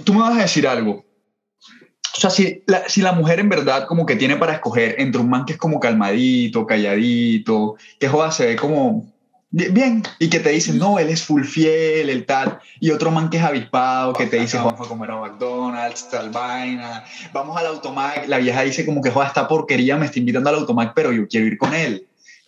tú 0.05 0.15
me 0.15 0.21
vas 0.21 0.39
a 0.39 0.43
decir 0.43 0.67
algo. 0.67 1.05
O 2.15 2.21
sea, 2.21 2.31
si 2.31 2.63
la, 2.67 2.89
si 2.89 3.01
la 3.01 3.13
mujer 3.13 3.41
en 3.41 3.49
verdad 3.49 3.87
como 3.87 4.07
que 4.07 4.17
tiene 4.17 4.37
para 4.37 4.53
escoger 4.55 4.97
entre 4.99 5.21
un 5.21 5.31
man 5.31 5.45
que 5.45 5.55
es 5.55 5.59
como 5.59 5.81
calmadito, 5.81 6.67
calladito, 6.67 7.77
que 7.99 8.09
joda, 8.09 8.31
se 8.31 8.47
ve 8.47 8.57
como 8.57 9.11
bien, 9.51 10.03
y 10.19 10.31
que 10.31 10.41
te 10.41 10.51
dicen, 10.51 10.79
no, 10.79 10.99
él 10.99 11.11
es 11.11 11.25
full 11.25 11.45
fiel, 11.45 12.09
el 12.09 12.25
tal, 12.25 12.59
y 12.81 12.91
otro 12.91 13.11
man 13.11 13.29
que 13.29 13.37
es 13.37 13.43
avispado, 13.43 14.15
que 14.15 14.27
te 14.27 14.39
dice, 14.39 14.57
vamos 14.57 14.81
a 14.81 14.89
comer 14.89 15.11
a 15.11 15.17
McDonald's, 15.17 16.09
tal 16.09 16.31
vaina, 16.31 17.05
vamos 17.35 17.57
al 17.59 17.67
automac, 17.67 18.27
la 18.29 18.39
vieja 18.39 18.63
dice 18.63 18.87
como 18.87 19.03
que, 19.03 19.11
joda, 19.11 19.27
esta 19.27 19.49
porquería 19.49 19.99
me 19.99 20.07
está 20.07 20.19
invitando 20.19 20.49
al 20.49 20.57
automac, 20.57 20.93
pero 20.95 21.13
yo 21.13 21.29
quiero 21.29 21.47
ir 21.47 21.59
con 21.59 21.75
él 21.75 22.07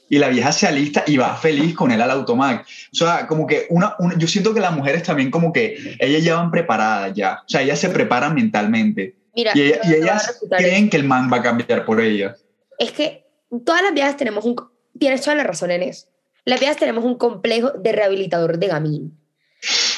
y 0.08 0.18
la 0.18 0.28
vieja 0.28 0.52
se 0.52 0.66
alista 0.66 1.04
y 1.06 1.16
va 1.16 1.36
feliz 1.36 1.74
con 1.74 1.90
él 1.90 2.00
al 2.00 2.10
automac. 2.10 2.66
O 2.92 2.96
sea, 2.96 3.26
como 3.26 3.46
que 3.46 3.66
una, 3.70 3.96
yo 4.16 4.26
siento 4.26 4.54
que 4.54 4.60
las 4.60 4.72
mujeres 4.72 5.02
también 5.02 5.30
como 5.30 5.52
que 5.52 5.96
ellas 5.98 6.22
ya 6.22 6.36
van 6.36 6.50
preparadas 6.50 7.14
ya, 7.14 7.40
o 7.44 7.48
sea, 7.48 7.62
ellas 7.62 7.78
se 7.78 7.88
preparan 7.88 8.34
mentalmente. 8.34 9.16
Mira, 9.34 9.52
y, 9.54 9.62
ellas 9.62 10.40
creen 10.56 10.88
que 10.88 10.96
el 10.96 11.04
man 11.04 11.28
va 11.32 11.38
a 11.38 11.42
cambiar 11.42 11.84
por 11.84 12.00
ellas. 12.00 12.44
Es 12.78 12.92
que 12.92 13.26
todas 13.64 13.82
las 13.82 13.92
viejas 13.92 14.16
tenemos 14.16 14.44
un, 14.44 14.56
tienes 14.98 15.22
toda 15.22 15.36
la 15.36 15.44
razón 15.44 15.70
en 15.70 15.82
eso. 15.82 16.06
Las 16.44 16.60
viejas 16.60 16.76
tenemos 16.76 17.04
un 17.04 17.16
complejo 17.16 17.70
de 17.70 17.92
rehabilitador 17.92 18.58
de 18.58 18.66
gamín. 18.68 19.18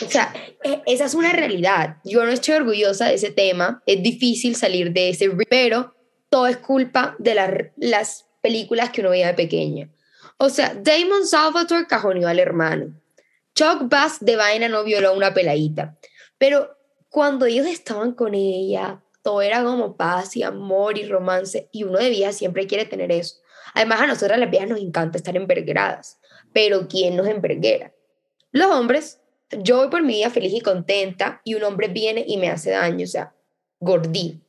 O 0.04 0.10
sea, 0.10 0.32
e, 0.62 0.80
esa 0.86 1.06
es 1.06 1.14
una 1.14 1.32
realidad. 1.32 1.96
Yo 2.04 2.25
no 2.25 2.30
estoy 2.30 2.54
orgullosa 2.54 3.06
de 3.06 3.14
ese 3.14 3.30
tema. 3.30 3.82
Es 3.86 4.02
difícil 4.02 4.54
salir 4.54 4.92
de 4.92 5.10
ese, 5.10 5.28
pero 5.50 5.94
todo 6.30 6.46
es 6.46 6.56
culpa 6.58 7.16
de 7.18 7.34
las 7.76 8.26
películas 8.46 8.90
que 8.90 9.00
uno 9.00 9.10
veía 9.10 9.26
de 9.26 9.34
pequeña. 9.34 9.90
O 10.38 10.50
sea, 10.50 10.72
Damon 10.80 11.26
Salvatore 11.26 11.88
cajoneó 11.88 12.28
al 12.28 12.38
hermano. 12.38 12.94
Chuck 13.56 13.88
Bass 13.88 14.18
de 14.20 14.36
vaina 14.36 14.68
no 14.68 14.84
violó 14.84 15.08
a 15.08 15.12
una 15.12 15.34
peladita. 15.34 15.98
Pero 16.38 16.78
cuando 17.08 17.44
ellos 17.46 17.66
estaban 17.66 18.12
con 18.12 18.34
ella, 18.34 19.02
todo 19.22 19.42
era 19.42 19.64
como 19.64 19.96
paz 19.96 20.36
y 20.36 20.44
amor 20.44 20.96
y 20.96 21.08
romance. 21.08 21.68
Y 21.72 21.82
uno 21.82 21.98
de 21.98 22.08
viejas 22.08 22.36
siempre 22.36 22.68
quiere 22.68 22.84
tener 22.84 23.10
eso. 23.10 23.34
Además, 23.74 24.02
a 24.02 24.06
nosotras 24.06 24.38
las 24.38 24.48
viejas 24.48 24.68
nos 24.68 24.78
encanta 24.78 25.18
estar 25.18 25.34
envergueradas. 25.36 26.20
Pero 26.52 26.86
¿quién 26.86 27.16
nos 27.16 27.26
enverguera? 27.26 27.92
Los 28.52 28.70
hombres. 28.70 29.20
Yo 29.50 29.78
voy 29.78 29.88
por 29.88 30.02
mi 30.02 30.14
vida 30.14 30.30
feliz 30.30 30.52
y 30.54 30.60
contenta 30.60 31.40
y 31.42 31.54
un 31.54 31.64
hombre 31.64 31.88
viene 31.88 32.24
y 32.26 32.36
me 32.36 32.48
hace 32.48 32.70
daño. 32.70 33.04
O 33.04 33.08
sea, 33.08 33.34
gordí. 33.80 34.40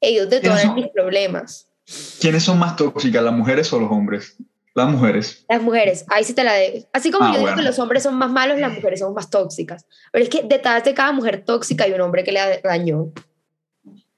Ellos 0.00 0.30
detonan 0.30 0.74
mis 0.74 0.88
problemas. 0.88 1.71
¿Quiénes 2.20 2.42
son 2.42 2.58
más 2.58 2.76
tóxicas, 2.76 3.22
las 3.22 3.34
mujeres 3.34 3.72
o 3.72 3.80
los 3.80 3.90
hombres? 3.90 4.36
Las 4.74 4.90
mujeres. 4.90 5.44
Las 5.48 5.60
mujeres, 5.60 6.04
ahí 6.08 6.24
sí 6.24 6.32
te 6.32 6.44
la 6.44 6.54
de. 6.54 6.86
Así 6.92 7.10
como 7.10 7.26
ah, 7.26 7.32
yo 7.34 7.40
digo 7.40 7.54
que 7.54 7.62
los 7.62 7.78
hombres 7.78 8.02
son 8.02 8.14
más 8.14 8.30
malos, 8.30 8.58
las 8.58 8.72
mujeres 8.72 9.00
son 9.00 9.12
más 9.12 9.28
tóxicas. 9.28 9.84
Pero 10.10 10.24
es 10.24 10.30
que 10.30 10.42
detrás 10.42 10.82
de 10.84 10.94
cada 10.94 11.12
mujer 11.12 11.44
tóxica 11.44 11.84
hay 11.84 11.92
un 11.92 12.00
hombre 12.00 12.24
que 12.24 12.32
le 12.32 12.40
dañó. 12.64 13.12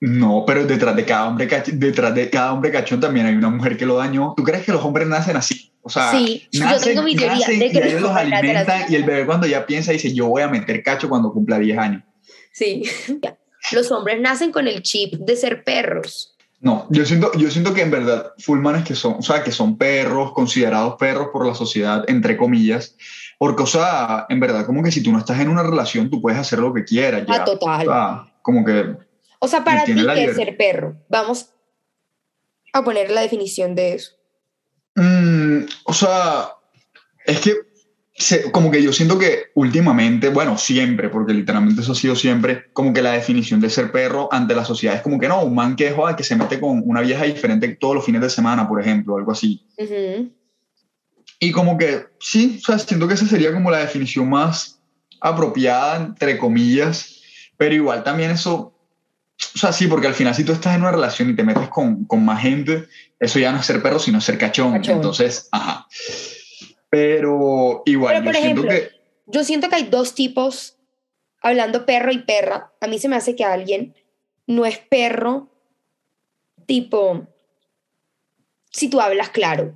No, 0.01 0.45
pero 0.47 0.65
detrás 0.65 0.95
de 0.95 1.05
cada 1.05 1.27
hombre 1.27 1.49
detrás 1.73 2.15
de 2.15 2.31
cada 2.31 2.53
hombre 2.53 2.71
cachón 2.71 3.01
también 3.01 3.27
hay 3.27 3.35
una 3.35 3.49
mujer 3.49 3.77
que 3.77 3.87
lo 3.87 3.97
dañó. 3.97 4.35
¿Tú 4.37 4.45
crees 4.45 4.65
que 4.65 4.71
los 4.71 4.85
hombres 4.85 5.09
nacen 5.09 5.37
así? 5.37 5.73
O 5.83 5.91
sea, 5.91 6.13
sí, 6.13 6.47
yo 6.53 6.81
tengo 6.83 7.03
mi 7.03 7.17
teoría 7.17 7.47
de 7.47 7.71
que 7.71 7.79
y 7.79 7.89
ellos 7.89 8.03
los 8.03 8.13
alimentan 8.13 8.85
y 8.89 8.95
el 8.95 9.05
bebé 9.05 9.27
cuando 9.27 9.47
ya 9.47 9.67
piensa 9.67 9.93
dice, 9.93 10.15
"Yo 10.15 10.29
voy 10.29 10.43
a 10.43 10.49
meter 10.49 10.83
cacho 10.83 11.09
cuando 11.09 11.33
cumpla 11.33 11.59
10 11.59 11.79
años." 11.79 12.03
Sí. 12.53 12.85
Los 13.73 13.91
hombres 13.91 14.21
nacen 14.21 14.53
con 14.53 14.69
el 14.69 14.83
chip 14.83 15.15
de 15.15 15.37
ser 15.37 15.65
perros. 15.65 16.34
No, 16.65 16.87
yo 16.89 17.05
siento, 17.05 17.31
yo 17.35 17.51
siento 17.51 17.75
que 17.75 17.83
en 17.83 17.91
verdad 17.91 18.33
Fullmanes 18.39 18.85
que 18.85 18.95
son, 18.95 19.17
o 19.19 19.23
sea, 19.23 19.45
que 19.45 19.53
son 19.53 19.77
perros, 19.77 20.33
considerados 20.33 20.95
perros 20.99 21.29
por 21.31 21.47
la 21.47 21.55
sociedad, 21.55 22.07
entre 22.09 22.39
comillas, 22.39 22.97
porque, 23.39 23.65
o 23.65 23.67
sea, 23.67 24.25
en 24.31 24.41
verdad, 24.41 24.65
como 24.65 24.83
que 24.83 24.91
si 24.91 25.03
tú 25.03 25.13
no 25.13 25.19
estás 25.19 25.39
en 25.41 25.51
una 25.51 25.63
relación, 25.63 26.09
tú 26.09 26.23
puedes 26.23 26.39
hacer 26.39 26.61
lo 26.61 26.73
que 26.73 26.85
quieras. 26.85 27.27
Ya. 27.29 27.35
Ah, 27.35 27.45
total. 27.45 27.81
O 27.87 27.93
sea, 27.93 28.35
como 28.41 28.65
que... 28.65 28.97
O 29.41 29.47
sea, 29.47 29.63
para 29.63 29.85
ti, 29.85 29.93
¿qué 29.95 30.25
es 30.25 30.37
ser 30.37 30.57
perro? 30.57 30.97
Vamos 31.11 31.51
a 32.73 32.83
poner 32.83 33.11
la 33.11 33.21
definición 33.21 33.75
de 33.75 33.97
eso. 33.97 34.13
Mm, 34.95 35.65
o 35.85 35.93
sea, 35.93 36.49
es 37.27 37.41
que 37.41 37.53
como 38.53 38.71
que 38.71 38.83
yo 38.83 38.93
siento 38.93 39.19
que 39.19 39.47
últimamente, 39.55 40.29
bueno, 40.29 40.57
siempre, 40.57 41.09
porque 41.09 41.35
literalmente 41.35 41.83
eso 41.83 41.93
ha 41.93 41.97
sido 41.97 42.15
siempre, 42.15 42.67
como 42.73 42.93
que 42.93 43.03
la 43.03 43.13
definición 43.13 43.61
de 43.61 43.71
ser 43.71 43.91
perro 43.91 44.29
ante 44.33 44.55
la 44.55 44.65
sociedad 44.65 44.97
es 44.97 45.03
como 45.03 45.19
que 45.19 45.29
no, 45.29 45.43
un 45.43 45.55
man 45.55 45.75
que, 45.75 45.91
joda, 45.91 46.15
que 46.15 46.23
se 46.23 46.37
mete 46.37 46.61
con 46.61 46.83
una 46.87 47.01
vieja 47.01 47.25
diferente 47.25 47.77
todos 47.81 47.97
los 47.97 48.05
fines 48.05 48.21
de 48.21 48.31
semana, 48.31 48.69
por 48.69 48.81
ejemplo, 48.81 49.17
algo 49.17 49.33
así. 49.33 49.67
Y 51.41 51.51
como 51.51 51.77
que, 51.77 52.07
sí, 52.21 52.61
o 52.63 52.65
sea, 52.65 52.79
siento 52.79 53.09
que 53.09 53.15
esa 53.15 53.27
sería 53.27 53.53
como 53.53 53.71
la 53.71 53.79
definición 53.79 54.29
más 54.31 54.81
apropiada, 55.21 55.97
entre 55.97 56.39
comillas, 56.39 57.21
pero 57.57 57.75
igual 57.75 58.05
también 58.05 58.31
eso, 58.31 58.79
o 59.55 59.59
sea, 59.59 59.73
sí, 59.73 59.89
porque 59.89 60.07
al 60.07 60.15
final 60.15 60.35
si 60.37 60.45
tú 60.45 60.53
estás 60.53 60.77
en 60.77 60.83
una 60.83 60.93
relación 60.93 61.31
y 61.31 61.35
te 61.35 61.43
metes 61.43 61.69
con, 61.69 62.05
con 62.05 62.25
más 62.25 62.43
gente, 62.43 62.87
eso 63.19 63.41
ya 63.41 63.51
no 63.51 63.59
es 63.59 63.67
ser 63.67 63.83
perro, 63.83 63.99
sino 63.99 64.21
ser 64.21 64.39
cachón. 64.39 64.77
Entonces, 64.77 65.49
ajá. 65.51 65.89
Pero 66.95 67.83
igual, 67.87 68.25
yo 68.25 68.33
siento 68.33 68.63
que... 68.63 68.91
Yo 69.27 69.43
siento 69.43 69.69
que 69.69 69.75
hay 69.75 69.83
dos 69.85 70.15
tipos, 70.15 70.79
hablando 71.43 71.87
perro 71.87 72.13
y 72.13 72.19
perra. 72.19 72.73
A 72.81 72.87
mí 72.87 73.01
se 73.01 73.09
me 73.09 73.17
hace 73.17 73.35
que 73.35 73.43
alguien 73.45 73.97
no 74.47 74.65
es 74.65 74.79
perro, 74.79 75.51
tipo, 76.67 77.27
si 78.71 78.89
tú 78.89 79.01
hablas 79.01 79.31
claro. 79.31 79.75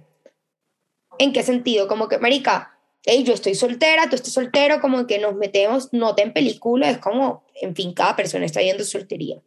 ¿En 1.18 1.32
qué 1.32 1.42
sentido? 1.42 1.88
Como 1.88 2.06
que, 2.06 2.18
marica, 2.18 2.78
hey, 3.04 3.24
yo 3.24 3.34
estoy 3.34 3.56
soltera, 3.56 4.08
tú 4.08 4.14
estás 4.14 4.32
soltero, 4.32 4.80
como 4.80 5.08
que 5.08 5.18
nos 5.18 5.34
metemos, 5.34 5.92
no 5.92 6.14
te 6.14 6.22
en 6.22 6.32
película, 6.32 6.88
es 6.88 6.98
como, 6.98 7.44
en 7.60 7.74
fin, 7.74 7.94
cada 7.94 8.14
persona 8.14 8.44
está 8.44 8.62
yendo 8.62 8.84
soltería. 8.84 9.42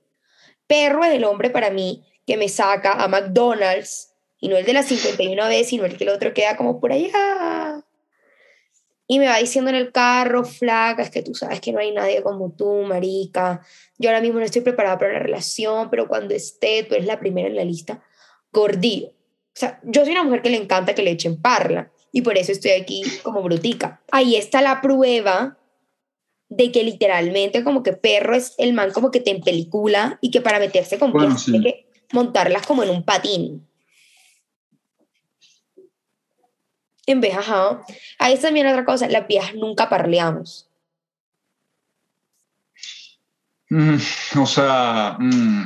Perro 0.68 1.06
es 1.06 1.14
el 1.14 1.24
hombre 1.24 1.50
para 1.50 1.70
mí 1.70 2.04
que 2.28 2.36
me 2.36 2.50
saca 2.50 3.02
a 3.02 3.08
McDonald's 3.08 4.11
y 4.42 4.50
no 4.50 4.58
el 4.58 4.66
de 4.66 4.74
las 4.74 4.88
51 4.88 5.48
veces, 5.48 5.70
sino 5.70 5.86
el 5.86 5.96
que 5.96 6.04
el 6.04 6.10
otro 6.10 6.34
queda 6.34 6.58
como 6.58 6.82
por 6.82 6.92
allá. 6.92 7.86
Y 9.08 9.20
me 9.20 9.28
va 9.28 9.38
diciendo 9.38 9.70
en 9.70 9.76
el 9.76 9.92
carro, 9.92 10.44
flaca, 10.44 11.04
es 11.04 11.12
que 11.12 11.22
tú 11.22 11.36
sabes 11.36 11.62
que 11.62 11.72
no 11.72 11.80
hay 11.80 11.92
nadie 11.92 12.24
como 12.24 12.52
tú, 12.52 12.82
marica. 12.82 13.62
Yo 14.00 14.10
ahora 14.10 14.20
mismo 14.20 14.40
no 14.40 14.46
estoy 14.46 14.62
preparada 14.62 14.98
para 14.98 15.12
una 15.12 15.20
relación, 15.20 15.90
pero 15.92 16.08
cuando 16.08 16.34
esté, 16.34 16.84
tú 16.84 16.96
eres 16.96 17.06
la 17.06 17.20
primera 17.20 17.48
en 17.48 17.56
la 17.56 17.64
lista. 17.64 18.04
Gordillo. 18.52 19.10
O 19.10 19.54
sea, 19.54 19.80
yo 19.84 20.04
soy 20.04 20.14
una 20.14 20.24
mujer 20.24 20.42
que 20.42 20.50
le 20.50 20.58
encanta 20.58 20.96
que 20.96 21.04
le 21.04 21.12
echen 21.12 21.40
parla. 21.40 21.92
Y 22.12 22.24
por 22.24 22.38
eso 22.38 22.52
estoy 22.52 22.72
aquí 22.72 23.04
como 23.22 23.44
brutica. 23.44 24.02
Ahí 24.12 24.36
está 24.36 24.62
la 24.62 24.82
prueba 24.82 25.58
de 26.50 26.72
que 26.72 26.84
literalmente 26.84 27.64
como 27.64 27.84
que 27.84 27.94
perro 27.94 28.36
es 28.36 28.56
el 28.58 28.74
man 28.74 28.92
como 28.92 29.12
que 29.12 29.20
te 29.20 29.32
empelicula 29.32 30.18
y 30.20 30.32
que 30.32 30.42
para 30.42 30.60
meterse 30.60 30.98
con 30.98 31.14
bueno, 31.14 31.36
tiene 31.36 31.64
que 31.64 31.88
montarlas 32.12 32.66
como 32.66 32.84
en 32.84 32.90
un 32.90 33.04
patín. 33.04 33.68
En 37.12 37.20
vez, 37.20 37.36
ajá. 37.36 37.82
Ahí 38.20 38.38
también 38.38 38.68
otra 38.68 38.86
cosa, 38.86 39.08
las 39.10 39.28
viejas 39.28 39.54
nunca 39.56 39.90
parleamos. 39.90 40.70
Mm, 43.70 43.98
o 44.40 44.46
sea, 44.46 45.18
mm, 45.20 45.64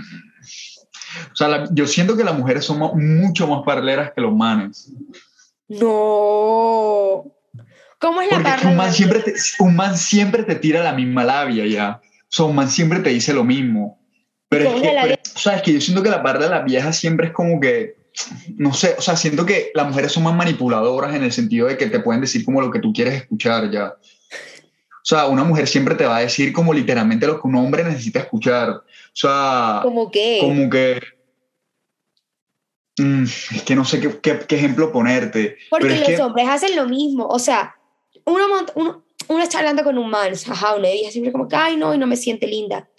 o 1.31 1.35
sea 1.35 1.65
yo 1.71 1.87
siento 1.87 2.17
que 2.17 2.23
las 2.23 2.37
mujeres 2.37 2.65
somos 2.65 2.93
mucho 2.95 3.47
más 3.47 3.63
parleras 3.63 4.11
que 4.13 4.21
los 4.21 4.33
manes. 4.33 4.91
No. 5.67 7.31
¿Cómo 7.99 8.21
es 8.21 8.31
la 8.31 8.41
Porque 8.43 8.67
un 8.67 8.75
man, 8.75 8.93
siempre 8.93 9.19
te, 9.19 9.33
un 9.59 9.75
man 9.75 9.97
siempre 9.97 10.43
te 10.43 10.55
tira 10.55 10.83
la 10.83 10.93
misma 10.93 11.23
labia 11.23 11.65
ya. 11.65 12.01
O 12.03 12.27
sea, 12.29 12.45
un 12.45 12.55
man 12.55 12.69
siempre 12.69 12.99
te 12.99 13.09
dice 13.09 13.33
lo 13.33 13.43
mismo. 13.43 13.99
Pero 14.49 14.75
es 14.75 14.81
que, 14.81 15.19
o 15.35 15.39
sea, 15.39 15.55
es 15.57 15.61
que 15.61 15.73
yo 15.73 15.81
siento 15.81 16.01
que 16.01 16.09
la 16.09 16.23
parla 16.23 16.45
de 16.45 16.51
las 16.51 16.65
viejas 16.65 16.97
siempre 16.97 17.27
es 17.27 17.33
como 17.33 17.59
que 17.59 18.04
no 18.57 18.73
sé, 18.73 18.95
o 18.97 19.01
sea, 19.01 19.15
siento 19.15 19.45
que 19.45 19.71
las 19.73 19.87
mujeres 19.87 20.11
son 20.11 20.23
más 20.23 20.35
manipuladoras 20.35 21.15
en 21.15 21.23
el 21.23 21.31
sentido 21.31 21.67
de 21.67 21.77
que 21.77 21.87
te 21.87 21.99
pueden 21.99 22.21
decir 22.21 22.45
como 22.45 22.61
lo 22.61 22.71
que 22.71 22.79
tú 22.79 22.93
quieres 22.93 23.15
escuchar 23.15 23.69
ya. 23.71 23.93
O 23.93 25.07
sea, 25.07 25.27
una 25.27 25.43
mujer 25.43 25.67
siempre 25.67 25.95
te 25.95 26.05
va 26.05 26.17
a 26.17 26.21
decir 26.21 26.51
como 26.51 26.73
literalmente 26.73 27.27
lo 27.27 27.39
que 27.39 27.47
un 27.47 27.55
hombre 27.55 27.83
necesita 27.83 28.19
escuchar. 28.19 28.69
O 28.69 28.83
sea, 29.13 29.81
¿Como 29.83 30.09
qué? 30.09 30.39
Como 30.41 30.69
que... 30.69 30.99
Mm, 32.97 33.23
es 33.23 33.63
que 33.63 33.75
no 33.75 33.85
sé 33.85 33.99
qué, 33.99 34.39
qué, 34.47 34.55
ejemplo 34.55 34.91
ponerte. 34.91 35.57
Porque 35.69 35.99
los 36.09 36.19
hombres 36.21 36.47
hacen 36.47 36.75
lo 36.75 36.87
mismo. 36.87 37.27
O 37.27 37.39
sea, 37.39 37.75
uno, 38.23 38.45
uno, 38.75 39.03
uno 39.27 39.43
está 39.43 39.59
hablando 39.59 39.83
con 39.83 39.97
un 39.97 40.09
man, 40.09 40.33
ajá, 40.33 40.75
una 40.75 40.89
vieja 40.89 41.11
siempre 41.11 41.31
como 41.31 41.47
que, 41.47 41.55
ay, 41.55 41.77
no, 41.77 41.93
y 41.93 41.97
no 41.97 42.07
me 42.07 42.15
siente 42.15 42.47
linda. 42.47 42.89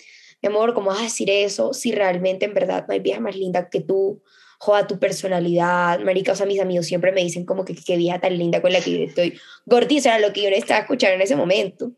Mi 0.43 0.49
amor, 0.49 0.75
¿cómo 0.75 0.91
vas 0.91 1.01
a 1.01 1.05
decir 1.05 1.31
eso 1.31 1.73
si 1.73 1.93
realmente 1.93 2.45
en 2.45 2.55
verdad 2.55 2.85
no 2.87 2.95
hay 2.95 3.01
vieja 3.01 3.21
más 3.21 3.35
linda 3.35 3.69
que 3.69 3.81
tú? 3.81 4.23
Joda 4.59 4.87
tu 4.87 4.99
personalidad, 4.99 6.01
marica, 6.01 6.33
o 6.33 6.35
sea, 6.35 6.47
mis 6.47 6.61
amigos 6.61 6.87
siempre 6.87 7.13
me 7.13 7.23
dicen 7.23 7.45
como 7.45 7.65
que 7.65 7.75
qué 7.75 7.97
vieja 7.97 8.19
tan 8.19 8.37
linda 8.37 8.63
con 8.63 8.73
la 8.73 8.81
que 8.81 8.99
yo 8.99 9.05
estoy. 9.05 9.39
Gordiza 9.65 10.17
era 10.17 10.27
lo 10.27 10.33
que 10.33 10.43
yo 10.43 10.51
necesitaba 10.51 10.81
escuchar 10.81 11.13
en 11.13 11.21
ese 11.21 11.37
momento. 11.37 11.93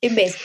En 0.00 0.14
vez, 0.14 0.36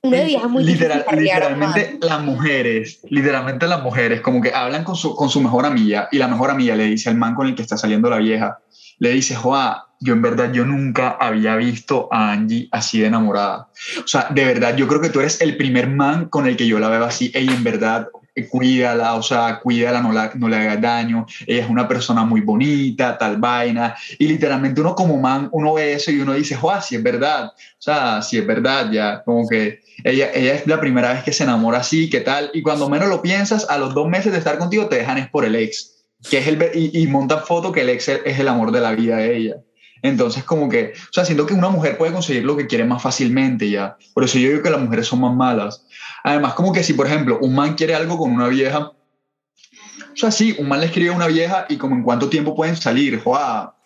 una 0.00 0.22
vieja 0.22 0.48
muy 0.48 0.64
Literal, 0.64 1.04
Literalmente 1.12 1.98
las 2.00 2.22
mujeres, 2.22 3.00
literalmente 3.10 3.66
las 3.66 3.82
mujeres, 3.82 4.20
como 4.20 4.40
que 4.40 4.52
hablan 4.54 4.84
con 4.84 4.96
su, 4.96 5.14
con 5.14 5.28
su 5.28 5.40
mejor 5.40 5.66
amiga 5.66 6.08
y 6.12 6.18
la 6.18 6.28
mejor 6.28 6.50
amiga 6.50 6.74
le 6.76 6.84
dice 6.84 7.10
al 7.10 7.16
man 7.16 7.34
con 7.34 7.46
el 7.46 7.54
que 7.54 7.62
está 7.62 7.76
saliendo 7.76 8.08
la 8.08 8.18
vieja, 8.18 8.60
le 8.98 9.10
dice, 9.10 9.34
joa, 9.34 9.88
yo 10.00 10.12
en 10.12 10.22
verdad 10.22 10.52
yo 10.52 10.64
nunca 10.64 11.10
había 11.10 11.56
visto 11.56 12.08
a 12.12 12.32
Angie 12.32 12.68
así 12.70 13.00
de 13.00 13.06
enamorada. 13.06 13.68
O 14.02 14.06
sea, 14.06 14.28
de 14.30 14.44
verdad, 14.44 14.76
yo 14.76 14.86
creo 14.86 15.00
que 15.00 15.10
tú 15.10 15.20
eres 15.20 15.40
el 15.40 15.56
primer 15.56 15.88
man 15.88 16.28
con 16.28 16.46
el 16.46 16.56
que 16.56 16.66
yo 16.66 16.78
la 16.78 16.88
veo 16.88 17.04
así. 17.04 17.30
Ella 17.34 17.52
en 17.52 17.64
verdad, 17.64 18.08
cuídala, 18.46 19.14
o 19.14 19.22
sea, 19.22 19.58
cuídala, 19.60 20.00
no, 20.00 20.12
la, 20.12 20.30
no 20.34 20.48
le 20.48 20.56
hagas 20.56 20.80
daño, 20.80 21.26
ella 21.46 21.62
es 21.62 21.70
una 21.70 21.88
persona 21.88 22.24
muy 22.24 22.40
bonita, 22.40 23.16
tal 23.18 23.38
vaina, 23.38 23.96
y 24.18 24.28
literalmente 24.28 24.80
uno 24.80 24.94
como 24.94 25.16
man, 25.16 25.48
uno 25.52 25.74
ve 25.74 25.94
eso 25.94 26.10
y 26.10 26.20
uno 26.20 26.34
dice, 26.34 26.54
joa, 26.54 26.80
si 26.80 26.96
es 26.96 27.02
verdad, 27.02 27.46
o 27.46 27.80
sea, 27.82 28.22
si 28.22 28.38
es 28.38 28.46
verdad, 28.46 28.90
ya, 28.92 29.22
como 29.24 29.48
que 29.48 29.80
ella, 30.04 30.30
ella 30.34 30.54
es 30.54 30.66
la 30.66 30.80
primera 30.80 31.12
vez 31.12 31.24
que 31.24 31.32
se 31.32 31.44
enamora 31.44 31.78
así, 31.78 32.08
¿qué 32.08 32.20
tal? 32.20 32.50
Y 32.54 32.62
cuando 32.62 32.88
menos 32.88 33.08
lo 33.08 33.22
piensas, 33.22 33.68
a 33.68 33.78
los 33.78 33.94
dos 33.94 34.08
meses 34.08 34.32
de 34.32 34.38
estar 34.38 34.58
contigo 34.58 34.86
te 34.86 34.96
dejan 34.96 35.18
es 35.18 35.28
por 35.28 35.44
el 35.44 35.56
ex, 35.56 36.04
que 36.30 36.38
es 36.38 36.46
el, 36.46 36.62
y, 36.74 37.02
y 37.02 37.06
montan 37.06 37.40
foto 37.44 37.72
que 37.72 37.80
el 37.80 37.88
ex 37.88 38.08
es 38.08 38.38
el 38.38 38.48
amor 38.48 38.70
de 38.70 38.80
la 38.80 38.92
vida 38.92 39.16
de 39.16 39.36
ella. 39.36 39.54
Entonces, 40.02 40.44
como 40.44 40.68
que, 40.68 40.92
o 40.94 41.12
sea, 41.12 41.24
siento 41.24 41.46
que 41.46 41.54
una 41.54 41.70
mujer 41.70 41.98
puede 41.98 42.12
conseguir 42.12 42.44
lo 42.44 42.56
que 42.56 42.66
quiere 42.66 42.84
más 42.84 43.02
fácilmente 43.02 43.68
ya. 43.68 43.96
Por 44.14 44.24
eso 44.24 44.38
yo 44.38 44.48
digo 44.48 44.62
que 44.62 44.70
las 44.70 44.80
mujeres 44.80 45.06
son 45.06 45.20
más 45.20 45.34
malas. 45.34 45.84
Además, 46.24 46.54
como 46.54 46.72
que 46.72 46.82
si, 46.82 46.92
por 46.94 47.06
ejemplo, 47.06 47.38
un 47.40 47.54
man 47.54 47.74
quiere 47.74 47.94
algo 47.94 48.18
con 48.18 48.30
una 48.32 48.48
vieja, 48.48 48.78
o 48.78 50.16
sea, 50.16 50.30
sí, 50.30 50.56
un 50.58 50.68
man 50.68 50.80
le 50.80 50.86
escribe 50.86 51.10
a 51.10 51.16
una 51.16 51.26
vieja 51.26 51.66
y 51.68 51.76
como 51.76 51.94
en 51.94 52.02
cuánto 52.02 52.28
tiempo 52.28 52.54
pueden 52.54 52.76
salir, 52.76 53.20
Joa, 53.20 53.76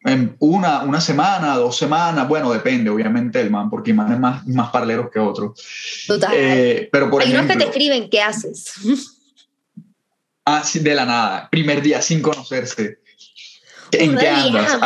en 0.00 0.36
una, 0.38 0.82
una 0.82 1.00
semana, 1.00 1.56
dos 1.56 1.76
semanas, 1.76 2.28
bueno, 2.28 2.52
depende, 2.52 2.90
obviamente, 2.90 3.40
el 3.40 3.50
man, 3.50 3.70
porque 3.70 3.92
man 3.92 4.12
es 4.12 4.18
más, 4.18 4.46
más 4.46 4.70
parleros 4.70 5.10
que 5.12 5.18
otros. 5.18 5.60
Total. 6.06 6.32
Eh, 6.34 6.88
pero 6.92 7.10
por 7.10 7.22
Hay 7.22 7.32
unos 7.32 7.46
que 7.46 7.56
te 7.56 7.64
escriben, 7.64 8.08
¿qué 8.08 8.20
haces? 8.20 8.72
ah, 10.44 10.62
sí, 10.64 10.78
de 10.80 10.94
la 10.94 11.04
nada, 11.04 11.48
primer 11.50 11.82
día 11.82 12.00
sin 12.02 12.22
conocerse 12.22 12.98
¿En 13.92 14.16
qué 14.16 14.28
andas? 14.28 14.78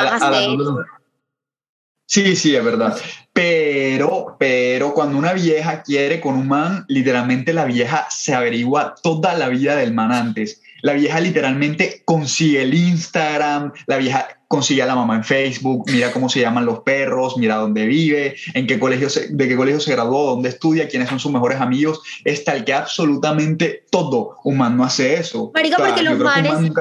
Sí, 2.11 2.35
sí, 2.35 2.57
es 2.57 2.65
verdad. 2.65 2.99
Pero, 3.33 4.35
pero 4.37 4.93
cuando 4.95 5.17
una 5.17 5.33
vieja 5.33 5.85
quiere 5.85 6.21
con 6.21 6.35
un 6.35 6.49
man, 6.49 6.85
literalmente 6.89 7.53
la 7.53 7.67
vieja 7.67 8.09
se 8.11 8.35
averigua 8.35 8.97
toda 9.01 9.35
la 9.35 9.49
vida 9.49 9.77
del 9.77 9.95
man 9.95 10.11
antes. 10.11 10.61
La 10.83 10.95
vieja 10.95 11.21
literalmente 11.21 12.03
consigue 12.05 12.63
el 12.63 12.75
Instagram, 12.75 13.73
la 13.87 13.99
vieja 13.99 14.27
consigue 14.49 14.83
a 14.83 14.87
la 14.87 14.97
mamá 14.97 15.15
en 15.15 15.23
Facebook, 15.23 15.89
mira 15.89 16.11
cómo 16.11 16.29
se 16.29 16.41
llaman 16.41 16.67
los 16.67 16.81
perros, 16.81 17.37
mira 17.37 17.55
dónde 17.55 17.87
vive, 17.87 18.35
en 18.55 18.67
qué 18.67 18.81
colegio 18.81 19.07
de 19.31 19.49
qué 19.49 19.55
colegio 19.55 19.79
se 19.79 19.93
graduó, 19.93 20.31
dónde 20.31 20.49
estudia, 20.49 20.89
quiénes 20.89 21.09
son 21.09 21.21
sus 21.21 21.31
mejores 21.31 21.61
amigos. 21.61 22.01
Es 22.25 22.43
tal 22.43 22.65
que 22.65 22.75
absolutamente 22.75 23.85
todo. 23.89 24.35
Un 24.43 24.59
man 24.59 24.77
no 24.77 24.83
hace 24.83 25.15
eso. 25.15 25.53
Marica, 25.55 25.77
porque 25.77 26.03
los 26.03 26.19
manes 26.19 26.73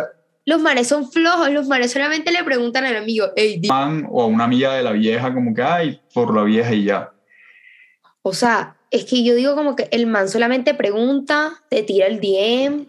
los 0.50 0.60
manes 0.60 0.88
son 0.88 1.12
flojos, 1.12 1.52
los 1.52 1.68
manes 1.68 1.92
solamente 1.92 2.32
le 2.32 2.44
preguntan 2.44 2.84
al 2.84 2.96
amigo, 2.96 3.28
hey, 3.36 3.62
Man 3.68 4.08
o 4.10 4.24
a 4.24 4.26
una 4.26 4.46
amiga 4.46 4.74
de 4.74 4.82
la 4.82 4.94
vieja, 4.94 5.32
como 5.32 5.54
que, 5.54 5.62
ay, 5.62 6.02
por 6.12 6.36
la 6.36 6.42
vieja 6.42 6.74
y 6.74 6.86
ya. 6.86 7.14
O 8.24 8.34
sea, 8.34 8.76
es 8.90 9.06
que 9.06 9.24
yo 9.24 9.36
digo 9.36 9.54
como 9.54 9.76
que 9.76 9.88
el 9.92 10.08
man 10.08 10.28
solamente 10.28 10.74
pregunta, 10.74 11.64
te 11.70 11.84
tira 11.84 12.08
el 12.08 12.20
DM, 12.20 12.88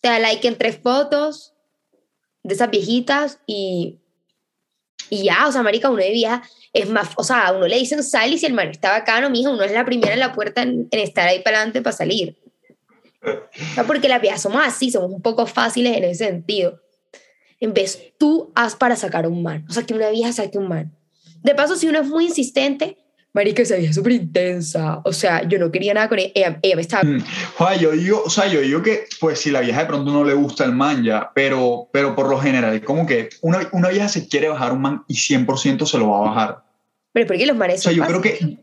te 0.00 0.08
da 0.08 0.18
like 0.18 0.48
en 0.48 0.56
tres 0.56 0.78
fotos 0.82 1.52
de 2.42 2.54
esas 2.54 2.70
viejitas 2.70 3.40
y, 3.46 3.98
y 5.10 5.24
ya, 5.24 5.46
o 5.46 5.52
sea, 5.52 5.62
marica, 5.62 5.90
uno 5.90 6.02
de 6.02 6.12
vieja 6.12 6.42
es 6.72 6.88
más, 6.88 7.10
o 7.16 7.24
sea, 7.24 7.48
a 7.48 7.52
uno 7.52 7.68
le 7.68 7.76
dicen 7.76 8.02
sal 8.02 8.32
y 8.32 8.38
si 8.38 8.46
el 8.46 8.54
man 8.54 8.68
está 8.70 8.90
bacano, 8.90 9.28
mijo, 9.28 9.50
uno 9.50 9.64
es 9.64 9.72
la 9.72 9.84
primera 9.84 10.14
en 10.14 10.20
la 10.20 10.32
puerta 10.32 10.62
en, 10.62 10.88
en 10.90 11.00
estar 11.00 11.28
ahí 11.28 11.42
para 11.42 11.58
adelante 11.58 11.82
para 11.82 11.94
salir 11.94 12.38
porque 13.86 14.08
las 14.08 14.20
viejas 14.20 14.42
somos 14.42 14.62
así, 14.64 14.90
somos 14.90 15.10
un 15.10 15.22
poco 15.22 15.46
fáciles 15.46 15.96
en 15.96 16.04
ese 16.04 16.26
sentido. 16.26 16.80
En 17.60 17.72
vez, 17.72 18.12
tú 18.18 18.52
haz 18.54 18.74
para 18.74 18.96
sacar 18.96 19.26
un 19.26 19.42
man. 19.42 19.64
O 19.68 19.72
sea, 19.72 19.84
que 19.84 19.94
una 19.94 20.10
vieja 20.10 20.32
saque 20.32 20.58
un 20.58 20.68
man. 20.68 20.96
De 21.42 21.54
paso, 21.54 21.76
si 21.76 21.88
uno 21.88 22.00
es 22.00 22.06
muy 22.06 22.26
insistente, 22.26 22.98
Marica, 23.34 23.62
esa 23.62 23.74
vieja 23.74 23.90
es 23.90 23.96
súper 23.96 24.12
intensa. 24.12 25.00
O 25.04 25.12
sea, 25.12 25.46
yo 25.48 25.58
no 25.58 25.72
quería 25.72 25.92
nada 25.92 26.08
con 26.08 26.20
ella. 26.20 26.30
Ella, 26.34 26.58
ella 26.62 26.76
me 26.76 26.82
estaba... 26.82 27.02
Mm. 27.02 27.24
Joder, 27.56 27.80
yo 27.80 27.90
digo, 27.90 28.22
o 28.24 28.30
sea, 28.30 28.46
yo 28.46 28.60
digo 28.60 28.82
que, 28.82 29.06
pues, 29.20 29.40
si 29.40 29.50
la 29.50 29.60
vieja 29.60 29.80
de 29.80 29.86
pronto 29.86 30.12
no 30.12 30.24
le 30.24 30.34
gusta 30.34 30.64
el 30.64 30.72
man 30.72 31.02
ya, 31.02 31.32
pero, 31.34 31.88
pero 31.92 32.14
por 32.14 32.28
lo 32.28 32.38
general, 32.38 32.80
como 32.82 33.06
que 33.06 33.30
una, 33.42 33.68
una 33.72 33.88
vieja 33.88 34.08
se 34.08 34.28
quiere 34.28 34.48
bajar 34.48 34.72
un 34.72 34.82
man 34.82 35.04
y 35.08 35.14
100% 35.14 35.84
se 35.84 35.98
lo 35.98 36.10
va 36.10 36.18
a 36.18 36.30
bajar. 36.30 36.64
Pero 37.12 37.26
¿por 37.26 37.36
qué 37.36 37.46
los 37.46 37.56
manes 37.56 37.80
O 37.80 37.82
sea, 37.82 37.92
yo 37.92 38.04
creo 38.04 38.20
que, 38.20 38.58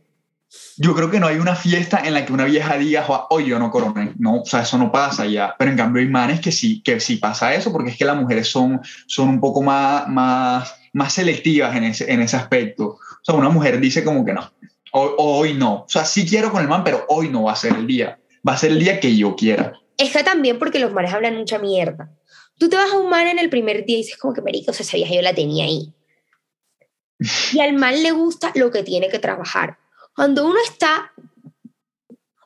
yo 0.78 0.96
creo 0.96 1.10
que 1.10 1.20
no 1.20 1.28
hay 1.28 1.38
una 1.38 1.56
fiesta 1.56 2.02
en 2.04 2.14
la 2.14 2.26
que 2.26 2.34
una 2.34 2.46
vieja 2.46 2.78
diga, 2.78 3.04
"Joa, 3.04 3.28
hoy 3.30 3.46
yo 3.46 3.60
no 3.60 3.72
coroné. 3.72 4.14
No, 4.18 4.42
o 4.42 4.46
sea, 4.46 4.62
eso 4.62 4.78
no 4.78 4.92
pasa 4.92 5.26
ya. 5.26 5.56
Pero 5.58 5.72
en 5.72 5.78
cambio 5.78 6.02
hay 6.02 6.10
manes 6.10 6.42
que 6.42 6.52
sí, 6.52 6.82
que 6.82 7.00
sí 7.00 7.18
pasa 7.18 7.54
eso, 7.54 7.72
porque 7.72 7.92
es 7.92 7.98
que 7.98 8.06
las 8.06 8.18
mujeres 8.18 8.50
son, 8.50 8.82
son 9.08 9.30
un 9.30 9.40
poco 9.40 9.62
más, 9.62 10.08
más, 10.08 10.76
más 10.94 11.14
selectivas 11.14 11.76
en 11.76 11.86
ese, 11.86 12.12
en 12.12 12.22
ese 12.22 12.36
aspecto. 12.36 12.86
O 12.86 13.24
sea, 13.24 13.36
una 13.36 13.50
mujer 13.50 13.80
dice 13.80 14.04
como 14.04 14.26
que 14.26 14.34
no, 14.34 14.52
hoy, 14.92 15.54
no. 15.54 15.84
O 15.84 15.90
sea, 15.90 16.06
sí 16.06 16.26
quiero 16.28 16.52
con 16.52 16.62
el 16.62 16.68
man, 16.68 16.84
pero 16.84 17.06
hoy 17.10 17.30
no 17.30 17.44
va 17.44 17.54
a 17.54 17.56
ser 17.56 17.74
el 17.74 17.88
día. 17.88 18.20
Va 18.48 18.54
a 18.54 18.58
ser 18.58 18.72
el 18.72 18.80
día 18.80 19.00
que 19.00 19.16
yo 19.16 19.36
quiera. 19.36 19.74
Es 19.98 20.12
que 20.12 20.24
también 20.24 20.58
porque 20.60 20.80
los 20.80 20.94
manes 20.94 21.14
hablan 21.14 21.38
mucha 21.38 21.60
mierda. 21.60 22.12
Tú 22.58 22.70
te 22.70 22.76
vas 22.76 22.92
a 22.92 22.98
un 22.98 23.10
man 23.10 23.28
en 23.28 23.40
el 23.40 23.50
primer 23.50 23.86
día 23.86 23.98
y 23.98 24.02
dices 24.02 24.18
como 24.18 24.34
que, 24.34 24.42
marica, 24.42 24.72
o 24.72 24.74
sea, 24.74 24.84
esa 24.84 24.98
vieja 24.98 25.16
yo 25.16 25.22
la 25.22 25.34
tenía 25.34 25.66
ahí. 25.66 25.94
Y 27.54 27.60
al 27.60 27.74
man 27.74 28.02
le 28.02 28.12
gusta 28.12 28.52
lo 28.56 28.72
que 28.72 28.84
tiene 28.84 29.10
que 29.10 29.20
trabajar. 29.20 29.78
Cuando 30.16 30.46
uno 30.46 30.58
está, 30.64 31.12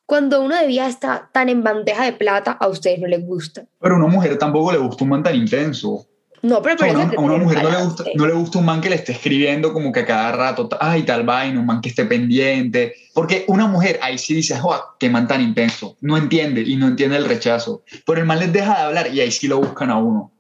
cuando 0.06 0.41
uno 0.41 0.56
de 0.56 0.67
vida 0.67 0.88
está 0.88 1.30
tan 1.32 1.49
en 1.49 1.63
bandeja 1.63 2.06
de 2.06 2.13
plata, 2.13 2.51
a 2.51 2.67
ustedes 2.67 2.99
no 2.99 3.08
les 3.08 3.25
gusta. 3.25 3.65
Pero 3.80 3.95
a 3.95 3.97
una 3.97 4.08
mujer 4.08 4.38
tampoco 4.38 4.71
le 4.71 4.78
gusta 4.78 5.04
un 5.04 5.10
man 5.10 5.23
tan 5.23 5.36
intenso. 5.36 6.06
No, 6.45 6.62
pero 6.62 6.75
O 6.75 6.78
sea, 6.78 6.93
por 6.93 7.01
eso 7.01 7.08
una, 7.08 7.15
a 7.17 7.21
una 7.21 7.43
mujer 7.43 7.63
no 7.63 7.71
le, 7.71 7.84
gusta, 7.84 8.04
no 8.13 8.28
le 8.28 8.34
gusta 8.34 8.60
un 8.60 8.65
man 8.65 8.80
que 8.80 8.89
le 8.89 8.97
esté 8.97 9.13
escribiendo 9.13 9.73
como 9.73 9.91
que 9.91 10.01
a 10.01 10.06
cada 10.06 10.32
rato, 10.32 10.69
ay, 10.80 11.01
tal 11.01 11.23
vaina, 11.23 11.60
un 11.60 11.65
man 11.65 11.82
que 11.82 11.89
esté 11.89 12.06
pendiente. 12.06 12.93
Porque 13.15 13.45
una 13.47 13.65
mujer 13.65 13.99
ahí 14.04 14.19
sí 14.19 14.36
dice, 14.36 14.56
joa, 14.60 14.95
qué 14.99 15.10
man 15.10 15.28
tan 15.28 15.41
intenso. 15.41 15.97
No 16.01 16.17
entiende 16.17 16.62
y 16.62 16.75
no 16.75 16.88
entiende 16.88 17.17
el 17.17 17.25
rechazo. 17.25 17.84
Pero 18.06 18.19
el 18.19 18.28
man 18.28 18.38
les 18.38 18.54
deja 18.54 18.75
de 18.75 18.82
hablar 18.84 19.12
y 19.12 19.21
ahí 19.21 19.32
sí 19.32 19.47
lo 19.47 19.58
buscan 19.58 19.89
a 19.89 19.97
uno. 19.97 20.35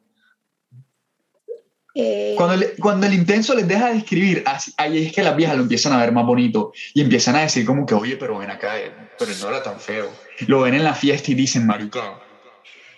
Eh, 1.97 2.33
Cuando, 2.35 2.57
le- 2.57 2.75
cuando 2.75 3.07
el 3.07 3.13
intenso 3.13 3.55
les 3.55 3.65
deja 3.67 3.89
de 3.89 3.99
escribir, 3.99 4.43
así- 4.45 4.73
ahí 4.75 5.05
es 5.05 5.13
que 5.13 5.23
las 5.23 5.35
viejas 5.35 5.55
lo 5.55 5.63
empiezan 5.63 5.93
a 5.93 5.97
ver 5.97 6.11
más 6.11 6.25
bonito 6.25 6.73
y 6.93 7.01
empiezan 7.01 7.37
a 7.37 7.41
decir 7.41 7.65
como 7.65 7.85
que, 7.85 7.93
oye, 7.95 8.17
pero 8.17 8.37
ven 8.37 8.51
acá, 8.51 8.77
eh, 8.79 8.91
pero 9.17 9.31
no 9.41 9.47
era 9.49 9.63
tan 9.63 9.79
feo. 9.79 10.09
Lo 10.47 10.61
ven 10.61 10.73
en 10.73 10.83
la 10.83 10.93
fiesta 10.93 11.31
y 11.31 11.35
dicen, 11.35 11.65
marica, 11.65 12.19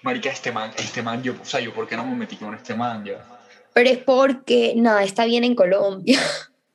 marica, 0.01 0.31
este 0.31 0.51
man, 0.51 0.71
este 0.77 1.03
man, 1.03 1.21
yo, 1.21 1.35
o 1.39 1.45
sea, 1.45 1.59
yo, 1.59 1.71
¿por 1.75 1.87
qué 1.87 1.95
no 1.95 2.05
me 2.07 2.15
metí 2.15 2.35
con 2.37 2.55
este 2.55 2.73
man 2.75 3.05
ya? 3.05 3.23
pero 3.73 3.91
es 3.91 3.99
porque 3.99 4.73
nada 4.75 5.03
está 5.03 5.25
bien 5.25 5.43
en 5.43 5.53
Colombia. 5.53 6.19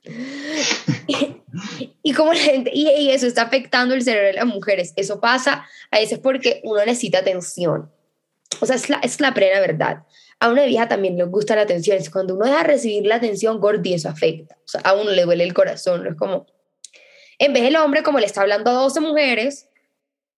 y 2.02 2.12
como 2.12 2.32
la 2.32 2.38
gente, 2.38 2.70
y, 2.72 2.88
y 2.90 3.10
eso 3.10 3.26
está 3.26 3.42
afectando 3.42 3.94
el 3.94 4.02
cerebro 4.02 4.28
de 4.28 4.32
las 4.34 4.46
mujeres. 4.46 4.92
Eso 4.96 5.20
pasa 5.20 5.66
a 5.90 5.98
veces 5.98 6.18
porque 6.18 6.60
uno 6.64 6.84
necesita 6.84 7.18
atención. 7.18 7.90
O 8.60 8.66
sea, 8.66 8.76
es 8.76 8.88
la, 8.88 8.98
es 8.98 9.20
la 9.20 9.34
plena 9.34 9.60
verdad. 9.60 10.04
A 10.42 10.48
una 10.48 10.64
vieja 10.64 10.88
también 10.88 11.16
le 11.16 11.22
gusta 11.22 11.54
la 11.54 11.62
atención. 11.62 11.96
Es 11.98 12.10
cuando 12.10 12.34
uno 12.34 12.46
deja 12.46 12.58
de 12.58 12.64
recibir 12.64 13.06
la 13.06 13.14
atención, 13.14 13.60
Gordy, 13.60 13.94
eso 13.94 14.08
afecta. 14.08 14.56
O 14.64 14.68
sea, 14.68 14.80
a 14.80 14.92
uno 14.92 15.12
le 15.12 15.22
duele 15.22 15.44
el 15.44 15.54
corazón. 15.54 16.02
¿no? 16.02 16.10
Es 16.10 16.16
como, 16.16 16.46
en 17.38 17.52
vez 17.52 17.62
del 17.62 17.76
hombre, 17.76 18.02
como 18.02 18.18
le 18.18 18.26
está 18.26 18.40
hablando 18.40 18.70
a 18.70 18.74
12 18.74 18.98
mujeres, 19.02 19.68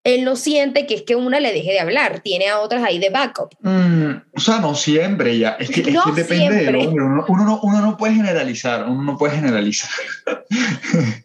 él 0.04 0.24
no 0.24 0.36
siente 0.36 0.86
que 0.86 0.94
es 0.96 1.02
que 1.04 1.16
una 1.16 1.40
le 1.40 1.54
deje 1.54 1.72
de 1.72 1.80
hablar. 1.80 2.20
Tiene 2.20 2.50
a 2.50 2.60
otras 2.60 2.84
ahí 2.84 2.98
de 2.98 3.08
backup. 3.08 3.54
Mm, 3.60 4.10
o 4.36 4.40
sea, 4.40 4.58
no 4.58 4.74
siempre 4.74 5.38
ya. 5.38 5.52
Es 5.58 5.70
que, 5.70 5.80
es 5.80 5.90
No 5.90 6.04
que 6.04 6.20
depende 6.20 6.54
del 6.54 6.64
siempre. 6.64 6.86
hombre. 6.86 7.04
Uno, 7.04 7.24
uno 7.26 7.44
no, 7.46 7.60
uno 7.62 7.80
no 7.80 7.96
puede 7.96 8.12
generalizar. 8.12 8.86
Uno 8.86 9.02
no 9.02 9.16
puede 9.16 9.36
generalizar. 9.36 9.90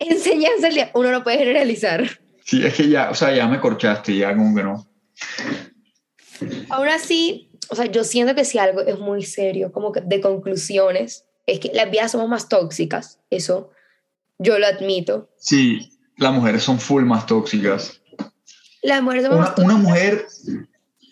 Enseñanza. 0.00 0.90
Uno 0.94 1.12
no 1.12 1.22
puede 1.22 1.38
generalizar. 1.38 2.18
Sí, 2.44 2.66
es 2.66 2.74
que 2.74 2.88
ya, 2.88 3.10
o 3.10 3.14
sea, 3.14 3.32
ya 3.32 3.46
me 3.46 3.60
corchaste, 3.60 4.16
ya 4.16 4.34
como 4.34 4.56
que 4.56 4.64
no. 4.64 4.88
Aún 6.68 6.88
así, 6.88 7.45
o 7.70 7.74
sea, 7.76 7.86
yo 7.86 8.04
siento 8.04 8.34
que 8.34 8.44
si 8.44 8.58
algo 8.58 8.80
es 8.82 8.98
muy 8.98 9.22
serio, 9.22 9.72
como 9.72 9.92
que 9.92 10.00
de 10.00 10.20
conclusiones, 10.20 11.24
es 11.46 11.60
que 11.60 11.70
las 11.74 11.90
vidas 11.90 12.12
somos 12.12 12.28
más 12.28 12.48
tóxicas. 12.48 13.18
Eso 13.30 13.70
yo 14.38 14.58
lo 14.58 14.66
admito. 14.66 15.28
Sí, 15.38 15.90
las 16.16 16.32
mujeres 16.32 16.62
son 16.62 16.78
full 16.80 17.04
más 17.04 17.26
tóxicas. 17.26 18.00
Las 18.82 19.02
mujeres 19.02 19.24
somos 19.24 19.38
Una, 19.38 19.48
más 19.48 19.58
una 19.58 19.74
tóxicas. 19.74 19.82
mujer 19.82 20.26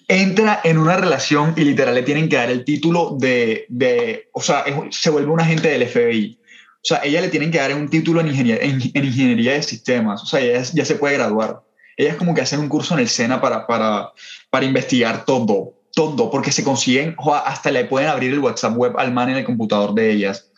entra 0.08 0.60
en 0.64 0.78
una 0.78 0.96
relación 0.96 1.54
y 1.56 1.62
literal 1.64 1.94
le 1.94 2.02
tienen 2.02 2.28
que 2.28 2.36
dar 2.36 2.50
el 2.50 2.64
título 2.64 3.16
de, 3.18 3.64
de 3.68 4.28
o 4.32 4.42
sea, 4.42 4.60
es- 4.60 4.96
se 4.96 5.10
vuelve 5.10 5.30
un 5.30 5.40
agente 5.40 5.68
del 5.68 5.82
FBI. 5.88 6.38
O 6.76 6.86
sea, 6.86 7.00
ella 7.02 7.22
le 7.22 7.28
tienen 7.28 7.50
que 7.50 7.58
dar 7.58 7.74
un 7.74 7.88
título 7.88 8.20
en 8.20 8.28
ingeniería, 8.28 8.62
en, 8.62 8.78
en 8.92 9.04
ingeniería 9.04 9.52
de 9.54 9.62
sistemas. 9.62 10.22
O 10.22 10.26
sea, 10.26 10.40
ella 10.40 10.58
es- 10.58 10.72
ya 10.74 10.84
se 10.84 10.96
puede 10.96 11.14
graduar. 11.14 11.62
Ella 11.96 12.10
es 12.10 12.16
como 12.16 12.34
que 12.34 12.40
hacen 12.42 12.60
un 12.60 12.68
curso 12.68 12.92
en 12.94 13.00
el 13.00 13.08
SENA 13.08 13.40
para, 13.40 13.66
para, 13.66 14.12
para 14.50 14.66
investigar 14.66 15.24
todo, 15.24 15.73
todo, 15.94 16.30
porque 16.30 16.52
se 16.52 16.64
consiguen, 16.64 17.16
hasta 17.44 17.70
le 17.70 17.84
pueden 17.84 18.08
abrir 18.08 18.32
el 18.32 18.40
WhatsApp 18.40 18.76
web 18.76 18.98
al 18.98 19.12
man 19.12 19.30
en 19.30 19.36
el 19.36 19.44
computador 19.44 19.94
de 19.94 20.10
ellas. 20.10 20.50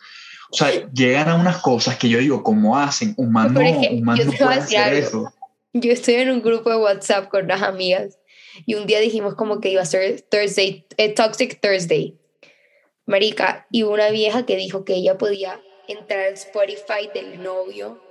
O 0.51 0.55
sea, 0.55 0.71
llegan 0.91 1.29
a 1.29 1.35
unas 1.35 1.57
cosas 1.57 1.97
que 1.97 2.09
yo 2.09 2.19
digo, 2.19 2.41
¿cómo 2.41 2.77
hacen? 2.77 3.13
Un 3.17 3.31
man 3.31 3.53
no, 3.53 3.59
Pero 3.59 3.69
es 3.69 3.87
que 3.87 3.95
un 3.95 4.03
man 4.03 4.17
no 4.17 4.31
puede 4.31 4.59
hacer 4.59 4.79
algo. 4.79 4.97
eso. 4.97 5.33
Yo 5.73 5.91
estoy 5.91 6.15
en 6.15 6.31
un 6.31 6.41
grupo 6.41 6.69
de 6.69 6.77
WhatsApp 6.77 7.29
con 7.29 7.45
unas 7.45 7.61
amigas 7.61 8.17
y 8.65 8.75
un 8.75 8.87
día 8.87 8.99
dijimos 8.99 9.35
como 9.35 9.59
que 9.59 9.69
iba 9.69 9.81
a 9.81 9.85
ser 9.85 10.21
Thursday, 10.21 10.85
eh, 10.97 11.13
Toxic 11.13 11.59
Thursday. 11.61 12.17
Marica, 13.05 13.67
y 13.71 13.83
una 13.83 14.09
vieja 14.09 14.45
que 14.45 14.55
dijo 14.55 14.83
que 14.83 14.95
ella 14.95 15.17
podía 15.17 15.61
entrar 15.87 16.19
al 16.27 16.33
Spotify 16.33 17.09
del 17.13 17.41
novio 17.41 18.01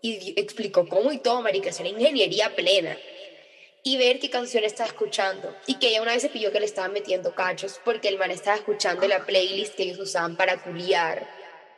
y 0.00 0.34
explicó 0.36 0.88
cómo 0.88 1.12
y 1.12 1.18
todo, 1.18 1.42
marica, 1.42 1.70
es 1.70 1.80
una 1.80 1.88
ingeniería 1.88 2.54
plena. 2.54 2.96
Y 3.82 3.96
ver 3.96 4.18
qué 4.18 4.28
canción 4.28 4.64
estaba 4.64 4.88
escuchando. 4.88 5.54
Y 5.66 5.74
que 5.74 5.88
ella 5.88 6.02
una 6.02 6.12
vez 6.12 6.22
se 6.22 6.28
pilló 6.28 6.52
que 6.52 6.60
le 6.60 6.66
estaban 6.66 6.92
metiendo 6.92 7.34
cachos 7.34 7.80
porque 7.84 8.08
el 8.08 8.18
man 8.18 8.30
estaba 8.30 8.56
escuchando 8.56 9.06
la 9.08 9.24
playlist 9.24 9.76
que 9.76 9.84
ellos 9.84 10.00
usaban 10.00 10.36
para 10.36 10.56
culiar. 10.62 11.26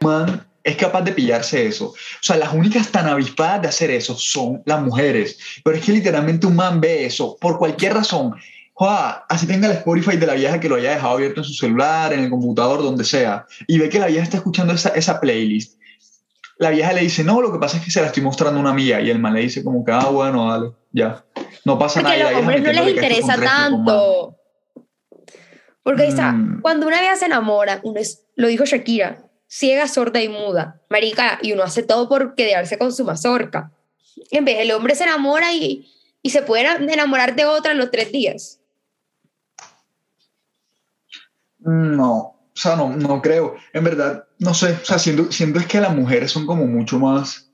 man 0.00 0.46
es 0.62 0.76
capaz 0.76 1.02
de 1.02 1.12
pillarse 1.12 1.66
eso. 1.66 1.86
O 1.86 1.94
sea, 2.20 2.36
las 2.36 2.52
únicas 2.52 2.90
tan 2.90 3.06
avispadas 3.06 3.62
de 3.62 3.68
hacer 3.68 3.90
eso 3.90 4.14
son 4.14 4.62
las 4.66 4.82
mujeres. 4.82 5.38
Pero 5.64 5.76
es 5.76 5.84
que 5.84 5.92
literalmente 5.92 6.46
un 6.46 6.56
man 6.56 6.80
ve 6.80 7.06
eso 7.06 7.36
por 7.40 7.58
cualquier 7.58 7.94
razón. 7.94 8.34
Joa, 8.74 9.26
así 9.28 9.46
tenga 9.46 9.68
el 9.68 9.76
Spotify 9.76 10.16
de 10.16 10.26
la 10.26 10.34
vieja 10.34 10.58
que 10.58 10.68
lo 10.68 10.76
haya 10.76 10.92
dejado 10.92 11.14
abierto 11.14 11.40
en 11.40 11.44
su 11.44 11.52
celular, 11.52 12.12
en 12.12 12.20
el 12.20 12.30
computador, 12.30 12.82
donde 12.82 13.04
sea, 13.04 13.44
y 13.66 13.78
ve 13.78 13.90
que 13.90 13.98
la 13.98 14.06
vieja 14.06 14.22
está 14.22 14.38
escuchando 14.38 14.72
esa, 14.72 14.88
esa 14.90 15.20
playlist. 15.20 15.78
La 16.60 16.68
vieja 16.70 16.92
le 16.92 17.00
dice, 17.00 17.24
no, 17.24 17.40
lo 17.40 17.50
que 17.50 17.58
pasa 17.58 17.78
es 17.78 17.84
que 17.84 17.90
se 17.90 18.00
la 18.02 18.08
estoy 18.08 18.22
mostrando 18.22 18.58
a 18.58 18.60
una 18.60 18.70
amiga. 18.70 19.00
Y 19.00 19.08
el 19.08 19.18
man 19.18 19.32
le 19.32 19.40
dice 19.40 19.64
como 19.64 19.82
que, 19.82 19.92
ah, 19.92 20.08
bueno, 20.10 20.50
dale, 20.50 20.72
ya. 20.92 21.24
No 21.64 21.78
pasa 21.78 22.00
Porque 22.00 22.00
a 22.00 22.02
nada. 22.02 22.16
y 22.16 22.20
los 22.20 22.28
vieja 22.28 22.40
hombres 22.40 22.62
no 22.62 22.84
les 22.84 22.94
interesa 22.94 23.36
tanto. 23.40 24.36
Porque 25.82 26.02
ahí 26.02 26.08
está, 26.10 26.32
Mm. 26.32 26.60
cuando 26.60 26.86
una 26.86 27.00
vez 27.00 27.18
se 27.18 27.24
enamora, 27.24 27.80
uno 27.82 27.98
es, 27.98 28.26
lo 28.36 28.48
dijo 28.48 28.66
Shakira, 28.66 29.24
ciega, 29.48 29.88
sorda 29.88 30.20
y 30.22 30.28
muda, 30.28 30.82
marica, 30.90 31.38
y 31.40 31.52
uno 31.54 31.62
hace 31.62 31.82
todo 31.82 32.08
por 32.10 32.34
quedarse 32.34 32.76
con 32.76 32.92
su 32.92 33.04
mazorca. 33.06 33.72
En 34.30 34.44
vez, 34.44 34.58
el 34.60 34.70
hombre 34.72 34.94
se 34.94 35.04
enamora 35.04 35.54
y, 35.54 35.90
y 36.20 36.28
se 36.28 36.42
puede 36.42 36.66
enamorar 36.92 37.34
de 37.36 37.46
otra 37.46 37.72
en 37.72 37.78
los 37.78 37.90
tres 37.90 38.12
días. 38.12 38.60
No, 41.60 42.39
o 42.54 42.56
sea, 42.60 42.76
no, 42.76 42.90
no 42.96 43.22
creo. 43.22 43.56
En 43.72 43.84
verdad, 43.84 44.24
no 44.38 44.54
sé, 44.54 44.72
o 44.72 44.84
sea, 44.84 44.98
siento, 44.98 45.30
siento 45.32 45.58
es 45.58 45.66
que 45.66 45.80
las 45.80 45.94
mujeres 45.94 46.30
son 46.30 46.46
como 46.46 46.66
mucho 46.66 46.98
más, 46.98 47.50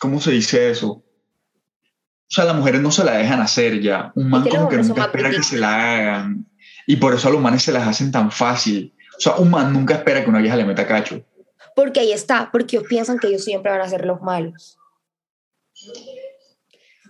¿cómo 0.00 0.20
se 0.20 0.32
dice 0.32 0.70
eso? 0.70 0.90
O 0.92 2.32
sea, 2.32 2.44
las 2.44 2.54
mujeres 2.56 2.80
no 2.80 2.90
se 2.92 3.04
la 3.04 3.12
dejan 3.16 3.40
hacer 3.40 3.80
ya. 3.80 4.12
Un 4.14 4.30
man 4.30 4.44
que 4.44 4.50
los 4.50 4.58
como 4.58 4.68
que 4.68 4.76
nunca 4.76 5.04
espera 5.04 5.30
que 5.30 5.42
se 5.42 5.58
la 5.58 5.94
hagan. 5.94 6.46
Y 6.86 6.96
por 6.96 7.14
eso 7.14 7.28
a 7.28 7.32
los 7.32 7.40
manes 7.40 7.62
se 7.62 7.72
las 7.72 7.86
hacen 7.86 8.12
tan 8.12 8.30
fácil. 8.30 8.94
O 9.16 9.20
sea, 9.20 9.34
un 9.36 9.50
man 9.50 9.72
nunca 9.72 9.94
espera 9.94 10.22
que 10.22 10.30
una 10.30 10.40
vieja 10.40 10.56
le 10.56 10.64
meta 10.64 10.86
cacho. 10.86 11.24
Porque 11.74 12.00
ahí 12.00 12.12
está, 12.12 12.50
porque 12.52 12.76
ellos 12.76 12.88
piensan 12.88 13.18
que 13.18 13.28
ellos 13.28 13.44
siempre 13.44 13.72
van 13.72 13.80
a 13.80 13.88
ser 13.88 14.04
los 14.04 14.20
malos. 14.22 14.78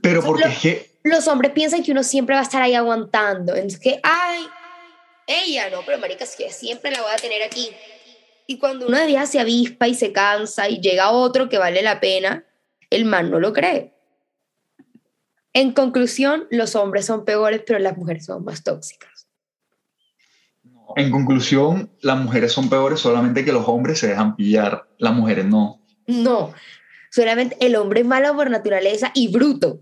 Pero 0.03 0.23
porque 0.23 0.43
Solo- 0.45 0.55
es 0.55 0.59
que, 0.61 0.91
Los 1.03 1.29
hombres 1.29 1.53
piensan 1.53 1.83
que 1.83 1.93
uno 1.93 2.03
siempre 2.03 2.35
va 2.35 2.41
a 2.41 2.45
estar 2.45 2.63
ahí 2.63 2.75
aguantando. 2.75 3.55
Entonces, 3.55 3.81
que, 3.81 4.01
ay, 4.03 4.47
ella 5.31 5.71
no, 5.71 5.83
pero 5.87 5.99
marica, 5.99 6.27
siempre 6.27 6.91
la 6.91 7.03
voy 7.03 7.13
a 7.13 7.17
tener 7.17 7.43
aquí. 7.43 7.71
Y 8.47 8.59
cuando 8.59 8.89
una 8.89 9.07
vieja 9.07 9.27
se 9.27 9.39
avispa 9.39 9.87
y 9.87 9.95
se 9.95 10.13
cansa 10.13 10.69
y 10.69 10.81
llega 10.81 11.11
otro 11.11 11.49
que 11.49 11.59
vale 11.59 11.83
la 11.83 12.01
pena, 12.01 12.45
el 12.91 13.05
man 13.05 13.31
no 13.31 13.39
lo 13.39 13.53
cree. 13.53 13.95
En 15.53 15.73
conclusión, 15.73 16.47
los 16.51 16.75
hombres 16.75 17.07
son 17.07 17.25
peores, 17.25 17.63
pero 17.65 17.79
las 17.79 17.97
mujeres 17.97 18.25
son 18.25 18.45
más 18.45 18.63
tóxicas. 18.65 19.29
en 20.97 21.13
conclusión, 21.13 21.93
las 22.01 22.19
mujeres 22.19 22.51
son 22.53 22.69
peores 22.69 22.99
solamente 22.99 23.45
que 23.45 23.53
los 23.53 23.69
hombres 23.69 24.01
se 24.01 24.09
dejan 24.09 24.35
pillar. 24.35 24.89
Las 24.99 25.15
mujeres 25.15 25.45
no. 25.45 25.81
No, 26.09 26.53
solamente 27.11 27.57
el 27.61 27.77
hombre 27.77 28.01
es 28.01 28.07
malo 28.07 28.35
por 28.35 28.51
naturaleza 28.51 29.13
y 29.15 29.29
bruto. 29.29 29.81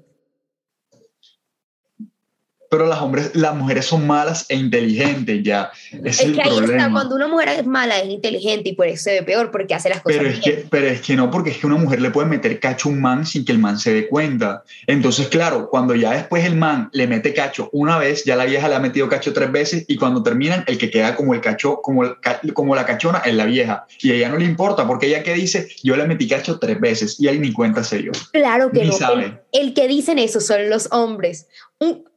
Pero 2.70 2.87
las, 2.87 3.00
hombres, 3.00 3.31
las 3.35 3.54
mujeres 3.54 3.87
son 3.87 4.07
malas 4.07 4.46
e 4.48 4.57
inteligentes 4.57 5.42
ya. 5.42 5.70
Es, 6.04 6.20
Es 6.20 6.26
el 6.26 6.35
que 6.35 6.42
ahí 6.42 6.48
problema. 6.57 6.76
está, 6.83 6.92
cuando 6.92 7.14
una 7.14 7.28
mujer 7.28 7.48
es 7.48 7.66
mala, 7.66 7.98
es 7.98 8.09
inteligente 8.09 8.70
y 8.70 8.74
por 8.74 8.87
eso 8.87 9.04
se 9.04 9.12
ve 9.12 9.22
peor, 9.22 9.50
porque 9.50 9.74
hace 9.74 9.88
las 9.88 10.00
cosas 10.02 10.18
Pero 10.18 10.31
es, 10.31 10.40
bien. 10.40 10.57
que, 10.57 10.66
pero 10.68 10.87
es 10.88 11.00
que 11.00 11.16
no, 11.16 11.31
porque 11.31 11.50
es 11.50 11.59
que 11.59 11.66
una 11.66 11.76
mujer 11.76 12.00
le 12.00 12.11
puede 12.11 12.28
meter 12.28 12.61
cacho 12.61 12.88
a 12.88 12.92
un 12.92 13.00
man 13.00 13.24
sin 13.26 13.44
que 13.44 13.52
el 13.52 13.59
man 13.59 13.78
se 13.78 13.92
dé 13.92 14.09
cuenta. 14.09 14.62
Entonces, 14.87 15.28
claro, 15.28 15.68
cuando 15.70 15.94
ya 15.94 16.12
después 16.12 16.44
el 16.44 16.57
man 16.57 16.88
le 16.92 17.07
mete 17.07 17.33
cacho 17.35 17.68
una 17.72 17.98
vez, 17.98 18.24
ya 18.24 18.37
la 18.37 18.44
vieja 18.44 18.68
le 18.68 18.74
ha 18.74 18.81
metido 18.81 19.09
cacho 19.09 19.33
tres 19.33 19.50
veces 19.50 19.85
y 19.88 19.96
cuando 19.96 20.22
terminan, 20.22 20.64
el 20.66 20.78
que 20.78 20.90
queda 20.90 21.14
como 21.16 21.35
el 21.35 21.40
cacho, 21.40 21.81
como, 21.83 22.04
el 22.04 22.16
como 22.54 22.74
la 22.74 22.85
cachona 22.87 23.18
es 23.24 23.35
la 23.35 23.44
vieja. 23.46 23.87
Y 24.00 24.11
a 24.12 24.14
ella 24.14 24.28
no 24.28 24.37
le 24.37 24.44
importa, 24.44 24.87
porque 24.87 25.07
ella 25.07 25.22
que 25.22 25.35
dice, 25.35 25.68
yo 25.83 25.96
le 25.96 26.07
metí 26.07 26.28
cacho 26.28 26.59
tres 26.59 26.81
veces 26.81 27.18
y 27.18 27.28
ahí 27.28 27.38
ni 27.38 27.52
cuenta 27.52 27.83
se 27.85 27.98
dio. 27.98 28.12
Claro 28.33 28.70
que 28.70 28.83
Ni 28.83 28.88
no. 28.88 28.92
sabe. 28.92 29.40
El, 29.52 29.68
el 29.68 29.74
que 29.74 29.88
dicen 29.88 30.18
eso 30.18 30.40
son 30.40 30.68
los 30.70 30.88
hombres. 30.92 31.46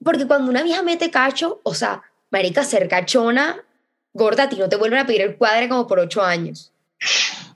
Porque 0.04 0.26
cuando 0.28 0.50
una 0.50 0.64
vieja 0.64 0.82
mete 0.84 1.12
cacho, 1.12 1.62
o 1.64 1.74
sea, 1.74 2.02
marica, 2.32 2.64
ser 2.64 2.88
cachona, 2.88 3.64
gorda, 4.14 4.44
a 4.44 4.50
ti 4.50 4.56
no 4.58 4.70
te 4.70 4.76
vuelven 4.76 5.00
a 5.00 5.06
pedir 5.06 5.22
el 5.22 5.38
cuadre 5.38 5.70
como 5.70 5.88
por 5.88 6.00
ocho 6.00 6.22
años. 6.22 6.72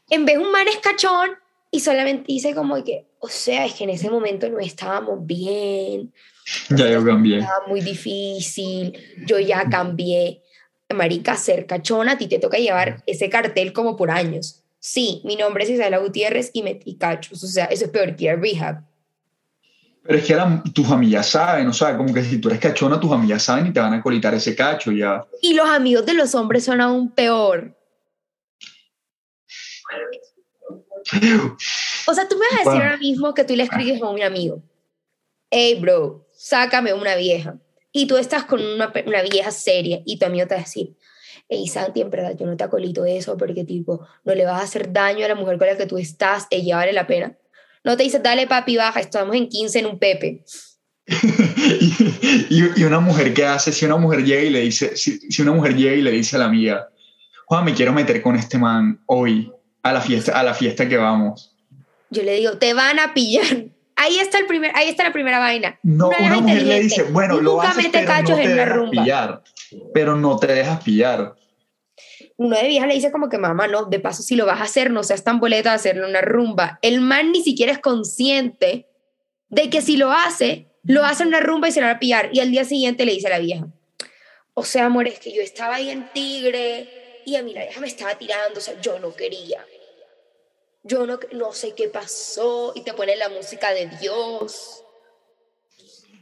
En 0.09 0.25
vez 0.25 0.37
un 0.37 0.51
man 0.51 0.67
es 0.67 0.77
cachón 0.77 1.31
y 1.71 1.79
solamente 1.79 2.25
dice 2.27 2.53
como 2.53 2.83
que, 2.83 3.05
o 3.19 3.27
sea, 3.27 3.65
es 3.65 3.73
que 3.73 3.83
en 3.85 3.89
ese 3.89 4.09
momento 4.09 4.47
no 4.49 4.59
estábamos 4.59 5.25
bien, 5.25 6.13
Ya 6.69 6.87
yo 6.89 7.03
cambié. 7.03 7.39
estaba 7.39 7.67
muy 7.67 7.81
difícil, 7.81 8.97
yo 9.25 9.39
ya 9.39 9.67
cambié. 9.69 10.41
Marica, 10.93 11.35
ser 11.35 11.65
cachona, 11.65 12.11
a 12.11 12.17
ti 12.19 12.27
te 12.27 12.37
toca 12.37 12.57
llevar 12.59 13.01
ese 13.07 13.27
cartel 13.29 13.73
como 13.73 13.95
por 13.95 14.11
años. 14.11 14.61
Sí, 14.79 15.21
mi 15.25 15.35
nombre 15.35 15.63
es 15.63 15.71
Isabela 15.71 15.97
Gutiérrez 15.97 16.51
y 16.53 16.61
metí 16.61 16.95
cachos. 16.95 17.43
O 17.43 17.47
sea, 17.47 17.65
eso 17.65 17.85
es 17.85 17.91
peor 17.91 18.15
que 18.15 18.25
ir 18.25 18.29
a 18.29 18.35
rehab. 18.35 18.83
Pero 20.07 20.19
es 20.19 20.25
que 20.25 20.35
la- 20.35 20.63
tus 20.73 20.89
amigas 20.91 21.27
saben, 21.29 21.67
o 21.67 21.73
sea, 21.73 21.97
como 21.97 22.13
que 22.13 22.23
si 22.23 22.37
tú 22.39 22.49
eres 22.49 22.59
cachona, 22.59 22.99
tus 22.99 23.11
amigas 23.11 23.41
saben 23.43 23.67
y 23.67 23.73
te 23.73 23.79
van 23.79 23.93
a 23.93 24.01
colitar 24.03 24.33
ese 24.35 24.55
cacho 24.55 24.91
ya. 24.91 25.25
Y 25.41 25.53
los 25.53 25.67
amigos 25.67 26.05
de 26.05 26.13
los 26.13 26.35
hombres 26.35 26.63
son 26.63 26.79
aún 26.79 27.09
peor. 27.11 27.75
O 32.07 32.13
sea, 32.13 32.27
tú 32.27 32.35
me 32.37 32.45
vas 32.45 32.53
a 32.53 32.57
decir 32.57 32.65
Bueno. 32.65 32.83
ahora 32.85 32.97
mismo 32.97 33.33
que 33.33 33.43
tú 33.43 33.55
le 33.55 33.63
escribes 33.63 34.01
a 34.01 34.09
un 34.09 34.21
amigo, 34.21 34.61
hey 35.49 35.77
bro, 35.79 36.27
sácame 36.33 36.93
una 36.93 37.15
vieja. 37.15 37.57
Y 37.91 38.07
tú 38.07 38.17
estás 38.17 38.43
con 38.45 38.61
una, 38.63 38.91
una 39.05 39.21
vieja 39.21 39.51
seria 39.51 40.01
y 40.05 40.19
tu 40.19 40.25
amigo 40.25 40.47
te 40.47 40.55
va 40.55 40.61
a 40.61 40.63
decir, 40.63 40.97
hey 41.47 41.67
Santi, 41.67 42.01
en 42.01 42.09
verdad 42.09 42.35
yo 42.37 42.45
no 42.45 42.57
te 42.57 42.63
acolito 42.63 43.05
eso 43.05 43.37
porque 43.37 43.63
tipo, 43.63 44.05
no 44.23 44.35
le 44.35 44.45
vas 44.45 44.59
a 44.61 44.63
hacer 44.63 44.91
daño 44.91 45.25
a 45.25 45.29
la 45.29 45.35
mujer 45.35 45.57
con 45.57 45.67
la 45.67 45.77
que 45.77 45.85
tú 45.85 45.97
estás, 45.97 46.47
ella 46.49 46.77
vale 46.77 46.91
la 46.93 47.07
pena. 47.07 47.37
No 47.85 47.95
te 47.95 48.03
dice, 48.03 48.19
dale 48.19 48.47
papi, 48.47 48.77
baja, 48.77 48.99
estamos 48.99 49.35
en 49.35 49.47
15 49.47 49.79
en 49.79 49.85
un 49.85 49.99
pepe. 49.99 50.43
y, 52.49 52.81
y 52.81 52.83
una 52.83 52.99
mujer 52.99 53.31
que 53.33 53.45
hace, 53.45 53.71
si 53.71 53.85
una 53.85 53.97
mujer 53.97 54.25
llega 54.25 54.41
y 54.41 54.49
le 54.49 54.61
dice, 54.61 54.97
si, 54.97 55.19
si 55.19 55.41
una 55.43 55.51
mujer 55.51 55.75
llega 55.75 55.95
y 55.95 56.01
le 56.01 56.11
dice 56.11 56.35
a 56.35 56.39
la 56.39 56.45
amiga, 56.45 56.89
Juan, 57.45 57.63
me 57.63 57.75
quiero 57.75 57.93
meter 57.93 58.23
con 58.23 58.35
este 58.35 58.57
man 58.57 58.99
hoy, 59.05 59.51
a 59.83 59.93
la 59.93 60.01
fiesta, 60.01 60.37
a 60.37 60.41
la 60.41 60.55
fiesta 60.55 60.89
que 60.89 60.97
vamos. 60.97 61.55
Yo 62.09 62.23
le 62.23 62.33
digo, 62.35 62.57
te 62.57 62.73
van 62.73 62.97
a 62.97 63.13
pillar. 63.13 63.45
Ahí 63.95 64.17
está, 64.17 64.39
el 64.39 64.47
primer, 64.47 64.71
ahí 64.75 64.89
está 64.89 65.03
la 65.03 65.13
primera 65.13 65.37
vaina. 65.39 65.79
No, 65.83 66.07
Una 66.07 66.17
una, 66.17 66.41
mujer 66.41 66.63
le 66.63 66.79
dice, 66.81 67.03
bueno, 67.03 67.39
lo 67.39 67.61
haces, 67.61 67.87
pero 67.91 68.21
no 68.21 68.35
te 68.35 68.47
dejas 68.47 68.89
pillar. 68.89 69.43
Pero 69.93 70.15
no 70.15 70.37
te 70.37 70.47
dejas 70.47 70.83
pillar. 70.83 71.35
Uno 72.37 72.57
de 72.57 72.67
vieja 72.67 72.85
le 72.87 72.95
dice 72.95 73.11
como 73.11 73.29
que 73.29 73.37
mamá, 73.37 73.67
no, 73.67 73.85
de 73.85 73.99
paso 73.99 74.21
si 74.21 74.35
lo 74.35 74.45
vas 74.45 74.59
a 74.59 74.65
hacer, 74.65 74.91
no 74.91 75.03
seas 75.03 75.23
tan 75.23 75.39
boleta 75.39 75.69
de 75.69 75.75
hacerle 75.75 76.05
una 76.05 76.21
rumba. 76.21 76.79
El 76.81 77.01
man 77.01 77.31
ni 77.31 77.41
siquiera 77.41 77.71
es 77.71 77.79
consciente 77.79 78.87
de 79.49 79.69
que 79.69 79.81
si 79.81 79.95
lo 79.95 80.11
hace, 80.11 80.67
lo 80.83 81.05
hace 81.05 81.23
en 81.23 81.29
una 81.29 81.39
rumba 81.39 81.69
y 81.69 81.71
se 81.71 81.79
lo 81.79 81.87
va 81.87 81.93
a 81.93 81.99
pillar. 81.99 82.29
Y 82.33 82.41
al 82.41 82.51
día 82.51 82.65
siguiente 82.65 83.05
le 83.05 83.13
dice 83.13 83.27
a 83.27 83.31
la 83.31 83.39
vieja, 83.39 83.67
o 84.53 84.63
sea, 84.63 84.85
amor, 84.85 85.07
es 85.07 85.19
que 85.19 85.33
yo 85.33 85.41
estaba 85.41 85.75
ahí 85.75 85.89
en 85.89 86.11
Tigre 86.11 87.21
y 87.25 87.35
a 87.35 87.43
mí 87.43 87.53
la 87.53 87.63
vieja 87.63 87.79
me 87.79 87.87
estaba 87.87 88.15
tirando, 88.17 88.59
o 88.59 88.61
sea, 88.61 88.79
yo 88.81 88.99
no 88.99 89.13
quería. 89.15 89.65
Yo 90.83 91.05
no, 91.07 91.19
no 91.31 91.51
sé 91.51 91.73
qué 91.73 91.87
pasó 91.87 92.73
y 92.75 92.81
te 92.81 92.93
pone 92.93 93.15
la 93.15 93.29
música 93.29 93.71
de 93.73 93.87
Dios. 93.99 94.83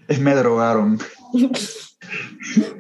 Es 0.08 0.20
me 0.20 0.36
drogaron. 0.36 1.00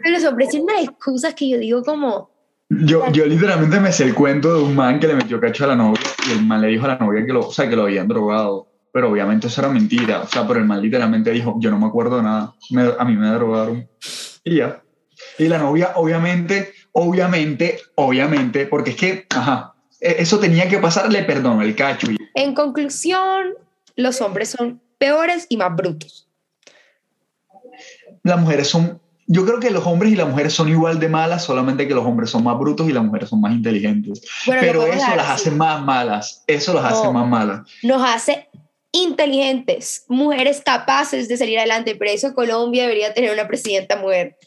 Pero 0.03 0.19
los 0.19 0.49
tienen 0.49 0.69
unas 0.69 0.83
excusas 0.83 1.33
que 1.33 1.49
yo 1.49 1.57
digo 1.57 1.83
como, 1.83 2.32
Yo, 2.69 3.11
yo 3.11 3.25
literalmente 3.25 3.79
me 3.79 3.91
sé 3.91 4.05
el 4.05 4.15
cuento 4.15 4.55
de 4.57 4.63
un 4.63 4.75
man 4.75 4.99
que 4.99 5.07
le 5.07 5.13
metió 5.15 5.39
cacho 5.39 5.63
a 5.65 5.67
la 5.67 5.75
novia 5.75 6.01
y 6.27 6.31
el 6.31 6.43
man 6.45 6.61
le 6.61 6.67
dijo 6.69 6.85
a 6.85 6.89
la 6.89 6.97
novia 6.97 7.25
que 7.25 7.31
lo, 7.33 7.47
o 7.47 7.51
sea, 7.51 7.69
que 7.69 7.75
lo 7.75 7.83
habían 7.83 8.07
drogado. 8.07 8.67
Pero 8.91 9.09
obviamente 9.11 9.47
eso 9.47 9.61
era 9.61 9.69
mentira. 9.71 10.21
O 10.21 10.27
sea, 10.27 10.47
pero 10.47 10.59
el 10.59 10.65
man 10.65 10.81
literalmente 10.81 11.31
dijo, 11.31 11.55
yo 11.59 11.69
no 11.71 11.79
me 11.79 11.87
acuerdo 11.87 12.17
de 12.17 12.23
nada. 12.23 12.53
Me- 12.71 12.93
a 12.97 13.03
mí 13.05 13.15
me 13.15 13.27
drogaron. 13.29 13.87
Y 14.43 14.57
ya. 14.57 14.81
Y 15.37 15.47
la 15.47 15.57
novia, 15.59 15.93
obviamente, 15.95 16.73
obviamente, 16.91 17.79
obviamente, 17.95 18.65
porque 18.67 18.91
es 18.91 18.95
que, 18.95 19.25
ajá, 19.29 19.73
e- 19.99 20.15
eso 20.19 20.39
tenía 20.39 20.67
que 20.67 20.77
pasar, 20.79 21.11
le 21.11 21.23
perdonó 21.23 21.61
el 21.61 21.75
cacho. 21.75 22.11
Y 22.11 22.17
en 22.35 22.53
conclusión, 22.53 23.53
los 23.95 24.21
hombres 24.21 24.49
son 24.49 24.81
peores 24.97 25.45
y 25.49 25.57
más 25.57 25.75
brutos. 25.75 26.27
las 28.23 28.39
mujeres 28.39 28.67
son, 28.67 29.01
yo 29.27 29.45
creo 29.45 29.59
que 29.59 29.71
los 29.71 29.85
hombres 29.85 30.11
y 30.11 30.15
las 30.15 30.27
mujeres 30.27 30.53
son 30.53 30.69
igual 30.69 30.99
de 30.99 31.09
malas, 31.09 31.43
solamente 31.43 31.87
que 31.87 31.93
los 31.93 32.05
hombres 32.05 32.29
son 32.29 32.43
más 32.43 32.57
brutos 32.57 32.89
y 32.89 32.93
las 32.93 33.03
mujeres 33.03 33.29
son 33.29 33.41
más 33.41 33.53
inteligentes. 33.53 34.21
Bueno, 34.45 34.61
Pero 34.61 34.85
eso 34.85 34.95
dejar 34.95 35.17
las 35.17 35.29
hace 35.29 35.51
más 35.51 35.81
malas. 35.81 36.43
Eso 36.47 36.73
las 36.73 36.85
hace 36.85 37.09
más 37.09 37.27
malas. 37.27 37.61
nos 37.83 38.01
hace 38.03 38.49
inteligentes, 38.91 40.05
mujeres 40.07 40.61
capaces 40.63 41.27
de 41.27 41.37
salir 41.37 41.57
adelante. 41.57 41.95
Por 41.95 42.07
eso 42.07 42.33
Colombia 42.33 42.83
debería 42.83 43.13
tener 43.13 43.33
una 43.33 43.47
presidenta 43.47 43.95
mujer. 43.95 44.37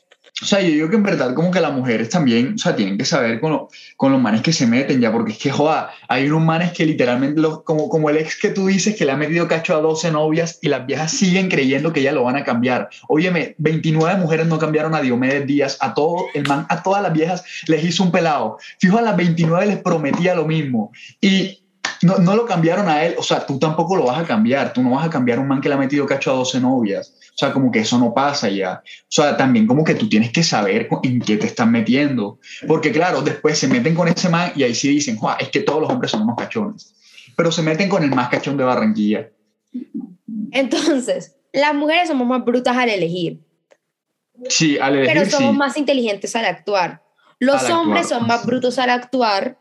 O 0.43 0.45
sea, 0.45 0.61
yo 0.61 0.69
digo 0.69 0.91
que 0.91 0.97
en 0.97 1.03
verdad 1.03 1.33
como 1.33 1.51
que 1.51 1.61
las 1.61 1.73
mujeres 1.73 2.11
también, 2.11 2.55
o 2.57 2.59
sea, 2.59 2.77
tienen 2.77 2.99
que 2.99 3.07
saber 3.07 3.41
con, 3.41 3.53
lo- 3.53 3.69
con 3.97 4.13
los 4.13 4.21
manes 4.21 4.43
que 4.43 4.53
se 4.53 4.67
meten 4.67 5.01
ya, 5.01 5.11
porque 5.11 5.33
es 5.33 5.39
que, 5.39 5.51
joda, 5.51 5.91
hay 6.09 6.29
unos 6.29 6.45
manes 6.45 6.73
que 6.73 6.85
literalmente, 6.85 7.41
los, 7.41 7.63
como, 7.63 7.89
como 7.89 8.11
el 8.11 8.19
ex 8.19 8.37
que 8.39 8.51
tú 8.51 8.67
dices 8.67 8.95
que 8.97 9.07
le 9.07 9.13
ha 9.13 9.17
metido 9.17 9.49
cacho 9.49 9.75
a 9.75 9.81
12 9.81 10.11
novias 10.11 10.59
y 10.61 10.69
las 10.69 10.85
viejas 10.85 11.11
siguen 11.11 11.49
creyendo 11.49 11.91
que 11.91 12.03
ya 12.03 12.13
lo 12.13 12.23
van 12.23 12.37
a 12.37 12.45
cambiar. 12.45 12.91
Óyeme, 13.09 13.55
29 13.57 14.19
mujeres 14.21 14.47
no 14.47 14.59
cambiaron 14.59 14.95
a 14.95 15.01
Diomedes 15.01 15.47
Díaz, 15.47 15.79
a 15.81 15.95
todo, 15.95 16.27
el 16.35 16.47
man, 16.47 16.67
a 16.69 16.83
todas 16.83 17.03
las 17.03 17.15
viejas 17.15 17.43
les 17.67 17.83
hizo 17.83 18.03
un 18.05 18.13
pelado. 18.13 18.59
Fijo, 18.79 18.99
a 18.99 19.03
las 19.03 19.17
29 19.17 19.65
les 19.65 19.79
prometía 19.79 20.35
lo 20.35 20.45
mismo. 20.45 20.93
Y 21.19 21.63
no, 22.07 22.19
no 22.19 22.37
lo 22.37 22.47
cambiaron 22.47 22.89
a 22.89 23.05
él, 23.05 23.15
o 23.19 23.23
sea, 23.23 23.45
tú 23.45 23.59
tampoco 23.59 23.97
lo 23.97 24.05
vas 24.05 24.19
a 24.19 24.25
cambiar, 24.25 24.73
tú 24.73 24.83
no 24.83 24.91
vas 24.91 25.07
a 25.07 25.11
cambiar 25.11 25.39
a 25.39 25.41
un 25.43 25.49
man 25.49 25.61
que 25.61 25.69
le 25.69 25.75
ha 25.75 25.79
metido 25.79 26.07
cacho 26.07 26.31
a 26.33 26.37
12 26.37 26.61
novias. 26.61 27.13
O 27.35 27.39
sea, 27.39 27.53
como 27.53 27.71
que 27.71 27.81
eso 27.81 27.99
no 27.99 28.15
pasa 28.15 28.49
ya. 28.49 28.83
O 28.85 29.07
sea, 29.11 29.37
también 29.37 29.67
como 29.67 29.85
que 29.85 29.95
tú 29.95 30.09
tienes 30.09 30.33
que 30.33 30.43
saber 30.43 30.89
en 31.03 31.21
qué 31.21 31.37
te 31.37 31.47
están 31.47 31.71
metiendo. 31.71 32.39
Porque 32.67 32.91
claro, 32.93 33.21
después 33.21 33.59
se 33.59 33.69
meten 33.69 33.95
con 33.95 34.09
ese 34.09 34.29
man 34.31 34.53
y 34.57 34.63
ahí 34.63 34.75
sí 34.75 34.89
dicen, 34.89 35.17
"Jua, 35.17 35.37
es 35.39 35.51
que 35.51 35.61
todos 35.61 35.83
los 35.83 35.91
hombres 35.91 36.11
son 36.13 36.23
unos 36.23 36.37
cachones. 36.37 36.95
Pero 37.37 37.53
se 37.53 37.61
meten 37.63 37.89
con 37.91 38.03
el 38.03 38.11
más 38.11 38.31
cachón 38.31 38.57
de 38.57 38.65
Barranquilla. 38.65 39.29
Entonces, 40.53 41.37
las 41.53 41.75
mujeres 41.75 42.09
somos 42.09 42.27
más 42.27 42.45
brutas 42.45 42.77
al 42.77 42.89
elegir, 42.89 43.41
Sí, 44.49 44.79
al 44.79 44.97
elegir 44.97 45.15
pero 45.15 45.31
somos 45.31 45.53
sí. 45.53 45.59
más 45.59 45.77
inteligentes 45.79 46.37
al 46.37 46.45
actuar. 46.45 47.03
Los 47.39 47.65
Al 47.65 47.73
hombres 47.73 48.05
actuar. 48.05 48.21
son 48.21 48.29
más 48.29 48.47
brutos 48.47 48.79
al 48.79 48.91
actuar, 48.91 49.59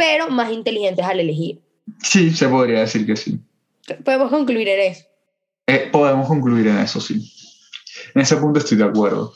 pero 0.00 0.30
más 0.30 0.50
inteligentes 0.50 1.04
al 1.04 1.20
elegir. 1.20 1.60
Sí, 2.02 2.30
se 2.30 2.48
podría 2.48 2.80
decir 2.80 3.04
que 3.04 3.16
sí. 3.16 3.38
Podemos 4.02 4.30
concluir 4.30 4.66
en 4.66 4.92
eso. 4.92 5.04
Eh, 5.66 5.90
podemos 5.92 6.26
concluir 6.26 6.68
en 6.68 6.78
eso, 6.78 7.02
sí. 7.02 7.30
En 8.14 8.22
ese 8.22 8.36
punto 8.38 8.60
estoy 8.60 8.78
de 8.78 8.84
acuerdo. 8.84 9.34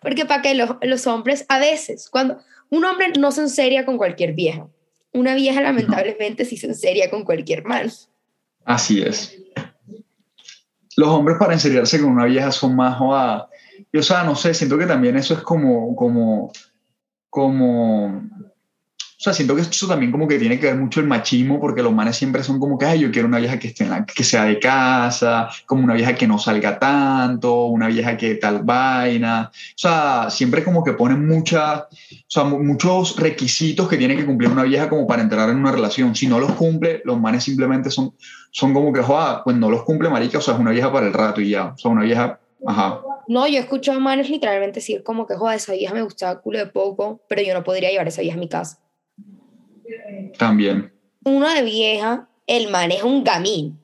Porque 0.00 0.24
para 0.26 0.42
que 0.42 0.54
los, 0.54 0.76
los 0.82 1.08
hombres, 1.08 1.44
a 1.48 1.58
veces, 1.58 2.08
cuando 2.08 2.38
un 2.70 2.84
hombre 2.84 3.08
no 3.18 3.32
se 3.32 3.40
enseria 3.40 3.84
con 3.84 3.98
cualquier 3.98 4.32
vieja, 4.32 4.68
una 5.12 5.34
vieja 5.34 5.60
lamentablemente 5.60 6.44
sí 6.44 6.56
se 6.56 6.68
enseria 6.68 7.10
con 7.10 7.24
cualquier 7.24 7.64
man. 7.64 7.90
Así 8.64 9.02
es. 9.02 9.36
Los 10.96 11.08
hombres 11.08 11.36
para 11.36 11.54
enseriarse 11.54 12.00
con 12.00 12.12
una 12.12 12.26
vieja 12.26 12.52
son 12.52 12.76
más 12.76 12.96
joda. 12.96 13.48
Y, 13.90 13.98
o 13.98 14.02
sea, 14.04 14.22
no 14.22 14.36
sé, 14.36 14.54
siento 14.54 14.78
que 14.78 14.86
también 14.86 15.16
eso 15.16 15.34
es 15.34 15.40
como, 15.40 15.96
como, 15.96 16.52
como, 17.28 18.22
o 19.18 19.20
sea, 19.20 19.32
siento 19.32 19.56
que 19.56 19.62
eso 19.62 19.88
también 19.88 20.12
como 20.12 20.28
que 20.28 20.38
tiene 20.38 20.60
que 20.60 20.66
ver 20.66 20.76
mucho 20.76 21.00
el 21.00 21.06
machismo, 21.08 21.58
porque 21.60 21.82
los 21.82 21.92
manes 21.92 22.14
siempre 22.16 22.44
son 22.44 22.60
como 22.60 22.78
que, 22.78 22.86
ay, 22.86 23.00
yo 23.00 23.10
quiero 23.10 23.26
una 23.26 23.38
vieja 23.40 23.58
que 23.58 23.66
esté 23.66 23.82
en 23.82 23.90
la, 23.90 24.04
que 24.06 24.22
sea 24.22 24.44
de 24.44 24.60
casa, 24.60 25.48
como 25.66 25.82
una 25.82 25.94
vieja 25.94 26.14
que 26.14 26.28
no 26.28 26.38
salga 26.38 26.78
tanto, 26.78 27.64
una 27.64 27.88
vieja 27.88 28.16
que 28.16 28.36
tal 28.36 28.62
vaina. 28.62 29.50
O 29.52 29.56
sea, 29.74 30.30
siempre 30.30 30.62
como 30.62 30.84
que 30.84 30.92
ponen 30.92 31.26
muchas, 31.26 31.80
o 31.80 31.86
sea, 32.28 32.44
mu- 32.44 32.62
muchos 32.62 33.16
requisitos 33.16 33.88
que 33.88 33.96
tiene 33.96 34.16
que 34.16 34.24
cumplir 34.24 34.50
una 34.50 34.62
vieja 34.62 34.88
como 34.88 35.04
para 35.04 35.20
entrar 35.22 35.50
en 35.50 35.56
una 35.56 35.72
relación. 35.72 36.14
Si 36.14 36.28
no 36.28 36.38
los 36.38 36.52
cumple, 36.52 37.02
los 37.04 37.18
manes 37.20 37.42
simplemente 37.42 37.90
son, 37.90 38.14
son 38.52 38.72
como 38.72 38.92
que, 38.92 39.02
joda, 39.02 39.42
pues 39.42 39.56
no 39.56 39.68
los 39.68 39.82
cumple, 39.82 40.08
marica, 40.10 40.38
o 40.38 40.40
sea, 40.40 40.54
es 40.54 40.60
una 40.60 40.70
vieja 40.70 40.92
para 40.92 41.06
el 41.08 41.12
rato 41.12 41.40
y 41.40 41.50
ya. 41.50 41.72
O 41.74 41.76
sea, 41.76 41.90
una 41.90 42.02
vieja, 42.04 42.38
ajá. 42.64 43.00
No, 43.26 43.48
yo 43.48 43.58
escucho 43.58 43.90
a 43.92 43.98
manes 43.98 44.30
literalmente 44.30 44.76
decir 44.76 45.02
como 45.02 45.26
que, 45.26 45.34
joder, 45.34 45.56
esa 45.56 45.72
vieja 45.72 45.92
me 45.92 46.02
gustaba 46.02 46.40
culo 46.40 46.58
de 46.60 46.66
poco, 46.66 47.20
pero 47.28 47.42
yo 47.42 47.52
no 47.52 47.64
podría 47.64 47.90
llevar 47.90 48.06
esa 48.06 48.22
vieja 48.22 48.36
a 48.36 48.40
mi 48.40 48.48
casa. 48.48 48.78
También. 50.38 50.92
Uno 51.24 51.48
de 51.52 51.62
vieja, 51.62 52.28
el 52.46 52.70
man 52.70 52.90
es 52.92 53.02
un 53.02 53.24
gamín. 53.24 53.80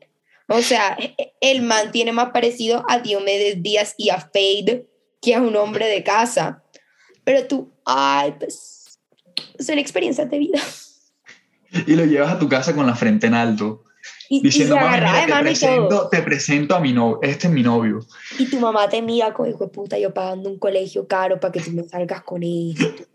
O 0.49 0.61
sea, 0.61 0.97
el 1.41 1.63
man 1.63 1.91
tiene 1.91 2.13
más 2.13 2.31
parecido 2.31 2.85
a 2.89 2.99
Diomedes 2.99 3.63
Díaz 3.63 3.95
y 3.97 4.11
a 4.11 4.19
Fade 4.21 4.87
que 5.23 5.35
a 5.35 5.41
un 5.41 5.57
hombre 5.57 5.87
de 5.87 6.03
casa. 6.03 6.63
Pero 7.25 7.47
tú, 7.47 7.73
ay, 7.87 8.35
pues 8.39 8.99
son 9.59 9.79
experiencias 9.79 10.31
de 10.31 10.39
vida. 10.39 10.61
Y 11.87 11.97
lo 11.97 12.05
llevas 12.05 12.33
a 12.33 12.39
tu 12.39 12.49
casa 12.49 12.75
con 12.75 12.87
la 12.87 12.95
frente 12.95 13.27
en 13.27 13.35
alto. 13.35 13.85
Y, 14.29 14.43
diciendo, 14.43 14.77
y 14.77 14.79
se 14.79 14.85
"Mami, 14.85 14.97
agarra 14.97 15.13
mira, 15.13 15.27
de 15.27 15.33
mano 15.33 15.49
te, 15.51 15.59
todo. 15.59 15.89
presento, 15.89 16.09
te 16.09 16.23
presento 16.23 16.75
a 16.77 16.81
mi 16.81 16.93
novio, 16.93 17.19
este 17.23 17.47
es 17.47 17.53
mi 17.53 17.63
novio. 17.63 18.01
Y 18.39 18.47
tu 18.47 18.61
mamá 18.61 18.89
te 18.89 19.01
mira 19.03 19.33
como 19.33 19.49
hijo 19.49 19.65
de 19.65 19.71
puta, 19.71 19.99
yo 19.99 20.13
pagando 20.13 20.51
un 20.51 20.59
colegio 20.59 21.07
caro 21.09 21.41
para 21.41 21.53
que 21.53 21.61
tú 21.61 21.73
me 21.73 21.85
salgas 21.85 22.23
con 22.23 22.43
esto. 22.43 23.07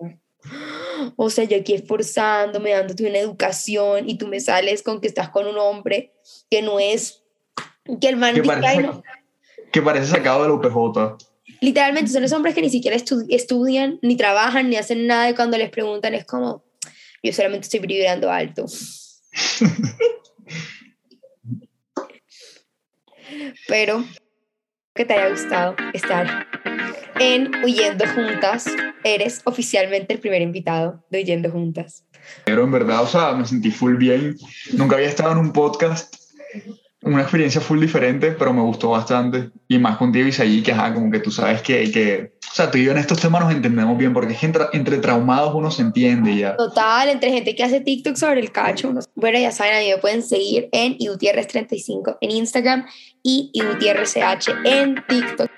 O 1.15 1.29
sea, 1.29 1.45
yo 1.45 1.57
aquí 1.57 1.73
esforzándome, 1.73 2.71
dándote 2.71 3.07
una 3.07 3.19
educación 3.19 4.09
y 4.09 4.17
tú 4.17 4.27
me 4.27 4.39
sales 4.39 4.83
con 4.83 4.99
que 4.99 5.07
estás 5.07 5.29
con 5.29 5.47
un 5.47 5.57
hombre 5.57 6.13
que 6.49 6.61
no 6.61 6.79
es, 6.79 7.23
que 8.01 8.09
el 8.09 8.17
man 8.17 8.35
Que 8.35 8.41
dice, 8.41 8.53
"Ay, 8.55 8.61
parece, 8.61 8.81
no". 8.83 9.03
que 9.71 9.81
parece 9.81 10.07
sacado 10.07 10.43
de 10.43 10.49
la 10.49 10.55
UPJ. 10.55 11.17
Literalmente 11.61 12.11
son 12.11 12.21
los 12.21 12.31
hombres 12.33 12.53
que 12.55 12.61
ni 12.61 12.69
siquiera 12.69 12.95
estu- 12.97 13.25
estudian, 13.29 13.97
ni 14.01 14.15
trabajan, 14.17 14.69
ni 14.69 14.75
hacen 14.75 15.07
nada 15.07 15.29
y 15.29 15.35
cuando 15.35 15.57
les 15.57 15.69
preguntan 15.69 16.13
es 16.13 16.25
como, 16.25 16.63
yo 17.23 17.33
solamente 17.33 17.65
estoy 17.65 17.79
vibrando 17.79 18.29
alto. 18.31 18.65
Pero 23.67 24.03
que 24.95 25.05
te 25.05 25.13
haya 25.13 25.29
gustado 25.29 25.75
estar 25.93 26.47
en 27.19 27.51
Huyendo 27.63 28.05
Juntas. 28.13 28.65
Eres 29.03 29.41
oficialmente 29.45 30.13
el 30.13 30.19
primer 30.19 30.41
invitado 30.41 31.03
de 31.09 31.19
Huyendo 31.21 31.49
Juntas. 31.51 32.05
Pero 32.45 32.63
en 32.63 32.71
verdad, 32.71 33.01
o 33.03 33.07
sea, 33.07 33.33
me 33.33 33.45
sentí 33.45 33.71
full 33.71 33.95
bien. 33.95 34.35
Nunca 34.73 34.95
había 34.95 35.07
estado 35.07 35.31
en 35.31 35.37
un 35.39 35.51
podcast. 35.53 36.15
Una 37.01 37.21
experiencia 37.21 37.61
full 37.61 37.79
diferente, 37.79 38.31
pero 38.31 38.53
me 38.53 38.61
gustó 38.61 38.89
bastante. 38.89 39.51
Y 39.69 39.79
más 39.79 39.95
contigo, 39.95 40.27
Isaí, 40.27 40.61
que 40.61 40.73
ajá, 40.73 40.93
como 40.93 41.09
que 41.09 41.19
tú 41.19 41.31
sabes 41.31 41.61
que, 41.61 41.89
que, 41.91 42.33
o 42.51 42.53
sea, 42.53 42.69
tú 42.69 42.77
y 42.77 42.83
yo 42.83 42.91
en 42.91 42.97
estos 42.97 43.21
temas 43.21 43.41
nos 43.41 43.53
entendemos 43.53 43.97
bien, 43.97 44.11
porque 44.13 44.33
es 44.33 44.43
entre, 44.43 44.65
entre 44.73 44.97
traumados 44.97 45.55
uno 45.55 45.71
se 45.71 45.81
entiende 45.81 46.35
ya. 46.35 46.57
Total, 46.57 47.07
entre 47.07 47.31
gente 47.31 47.55
que 47.55 47.63
hace 47.63 47.79
TikTok 47.79 48.17
sobre 48.17 48.41
el 48.41 48.51
cacho. 48.51 48.89
unos- 48.89 49.07
Bueno, 49.15 49.39
ya 49.39 49.51
saben, 49.51 49.75
a 49.75 49.79
mí 49.79 49.87
me 49.89 49.97
pueden 49.99 50.21
seguir 50.21 50.67
en 50.73 50.97
IUTierres35 50.97 52.17
en 52.19 52.31
Instagram 52.31 52.85
y 53.23 53.49
IUTierresCH 53.53 54.49
en 54.65 54.95
TikTok. 55.07 55.49